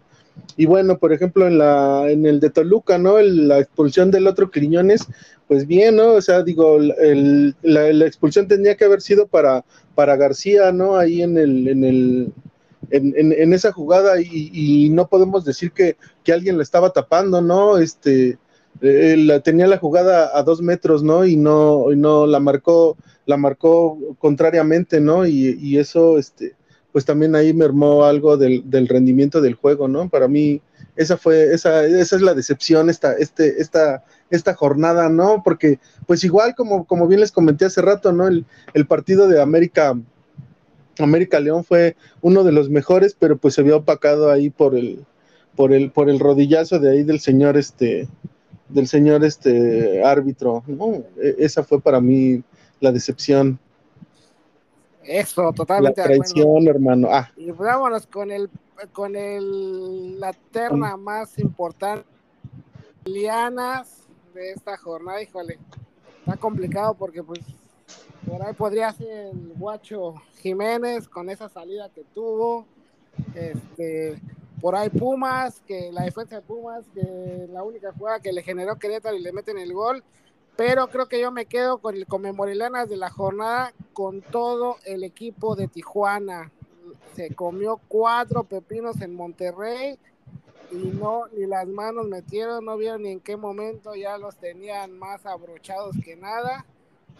[0.58, 3.18] Y bueno, por ejemplo, en, la, en el de Toluca, ¿no?
[3.20, 5.08] la expulsión del otro Quiñones,
[5.48, 6.16] pues bien, ¿no?
[6.16, 9.64] O sea, digo, la, expulsión tenía que haber sido para,
[9.96, 10.98] García, ¿no?
[10.98, 12.34] Ahí en el, en el,
[12.92, 15.96] en, esa jugada y, no podemos decir que,
[16.32, 17.78] alguien la estaba tapando, ¿no?
[17.78, 18.38] Este,
[18.82, 21.26] eh, tenía la jugada a dos metros, ¿no?
[21.26, 25.26] Y no, y no la marcó, la marcó contrariamente, ¿no?
[25.26, 26.59] Y, y, eso, este,
[26.92, 30.10] pues también ahí mermó algo del, del, rendimiento del juego, ¿no?
[30.10, 30.62] Para mí,
[30.96, 35.42] esa fue, esa, esa es la decepción, esta, este, esta, esta jornada, ¿no?
[35.44, 38.28] Porque, pues igual, como, como bien les comenté hace rato, ¿no?
[38.28, 39.96] El, el partido de América
[41.04, 45.06] América León fue uno de los mejores, pero pues se vio opacado ahí por el,
[45.56, 48.08] por el, por el rodillazo de ahí del señor este,
[48.70, 50.64] del señor este árbitro.
[50.68, 52.44] No, e, esa fue para mí
[52.80, 53.60] la decepción.
[55.10, 56.02] Eso, totalmente.
[56.02, 57.08] La traición, hermano.
[57.12, 57.32] Ah.
[57.36, 58.50] Y vámonos con el,
[58.94, 62.06] con el, la terna más importante,
[63.06, 65.58] lianas de esta jornada, híjole,
[66.20, 67.40] está complicado porque pues
[68.28, 72.68] por ahí podría ser el guacho Jiménez con esa salida que tuvo.
[73.34, 74.22] Este,
[74.62, 78.78] por ahí Pumas, que la defensa de Pumas, que la única jugada que le generó
[78.78, 80.04] Querétaro y le meten el gol.
[80.60, 85.06] Pero creo que yo me quedo con el conmemorilanas de la jornada con todo el
[85.06, 86.52] equipo de Tijuana.
[87.16, 89.98] Se comió cuatro pepinos en Monterrey
[90.70, 95.00] y no, ni las manos metieron, no vieron ni en qué momento ya los tenían
[95.00, 96.66] más abrochados que nada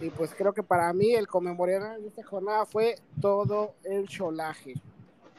[0.02, 4.74] y pues creo que para mí el conmemorar de esta jornada fue todo el cholaje.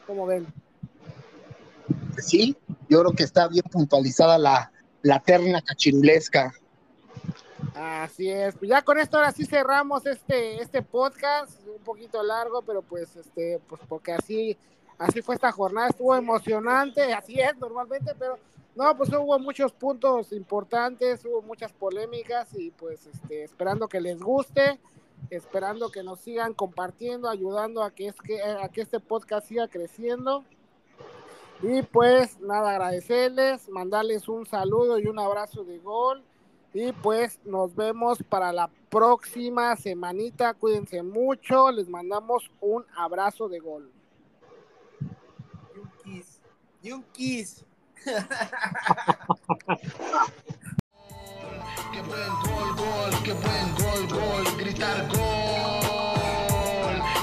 [0.07, 0.47] ¿Cómo ven?
[2.17, 2.57] Sí,
[2.89, 4.73] yo creo que está bien puntualizada la,
[5.03, 6.55] la terna cachirulesca.
[7.75, 12.63] Así es, pues ya con esto ahora sí cerramos este, este podcast, un poquito largo,
[12.63, 14.57] pero pues este, pues porque así,
[14.99, 18.39] así fue esta jornada, estuvo emocionante, así es normalmente, pero
[18.75, 24.19] no, pues hubo muchos puntos importantes, hubo muchas polémicas y pues este, esperando que les
[24.21, 24.81] guste,
[25.29, 29.69] esperando que nos sigan compartiendo, ayudando a que, es que, a que este podcast siga
[29.69, 30.45] creciendo.
[31.63, 36.25] Y pues nada, agradecerles, mandarles un saludo y un abrazo de gol.
[36.73, 40.55] Y pues nos vemos para la próxima semanita.
[40.55, 41.71] Cuídense mucho.
[41.73, 43.91] Les mandamos un abrazo de gol.
[45.75, 46.41] Y un kiss.
[46.83, 47.65] Y un kiss.
[51.93, 55.19] qué buen gol, gol, qué buen gol, gol, gritar gol,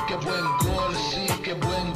[0.07, 1.86] qué buen gol, sí, qué buen gol.